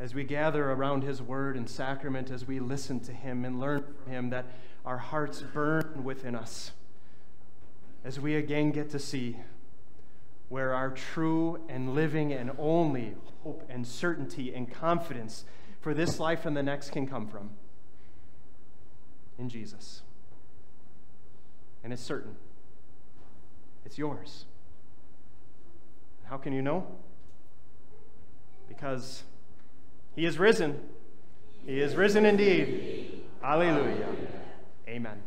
As 0.00 0.14
we 0.14 0.22
gather 0.22 0.70
around 0.70 1.02
His 1.02 1.20
Word 1.20 1.56
and 1.56 1.68
sacrament, 1.68 2.30
as 2.30 2.46
we 2.46 2.60
listen 2.60 3.00
to 3.00 3.12
Him 3.12 3.44
and 3.44 3.58
learn 3.58 3.82
from 3.82 4.12
Him, 4.12 4.30
that 4.30 4.46
our 4.84 4.98
hearts 4.98 5.42
burn 5.42 6.02
within 6.04 6.34
us. 6.34 6.72
As 8.04 8.20
we 8.20 8.36
again 8.36 8.70
get 8.70 8.90
to 8.90 8.98
see 8.98 9.36
where 10.48 10.74
our 10.74 10.90
true 10.90 11.60
and 11.68 11.94
living 11.94 12.32
and 12.32 12.50
only 12.58 13.14
hope 13.42 13.62
and 13.68 13.86
certainty 13.86 14.54
and 14.54 14.72
confidence 14.72 15.44
for 15.80 15.94
this 15.94 16.18
life 16.18 16.46
and 16.46 16.56
the 16.56 16.62
next 16.62 16.90
can 16.90 17.06
come 17.06 17.26
from. 17.26 17.50
In 19.38 19.48
Jesus. 19.48 20.02
And 21.84 21.92
it's 21.92 22.02
certain. 22.02 22.34
It's 23.84 23.98
yours. 23.98 24.46
How 26.24 26.36
can 26.36 26.52
you 26.52 26.62
know? 26.62 26.86
Because 28.68 29.22
he 30.14 30.26
is 30.26 30.38
risen. 30.38 30.80
He 31.64 31.80
is 31.80 31.94
risen 31.94 32.26
indeed. 32.26 33.22
Alleluia. 33.42 34.08
Amen. 34.88 35.22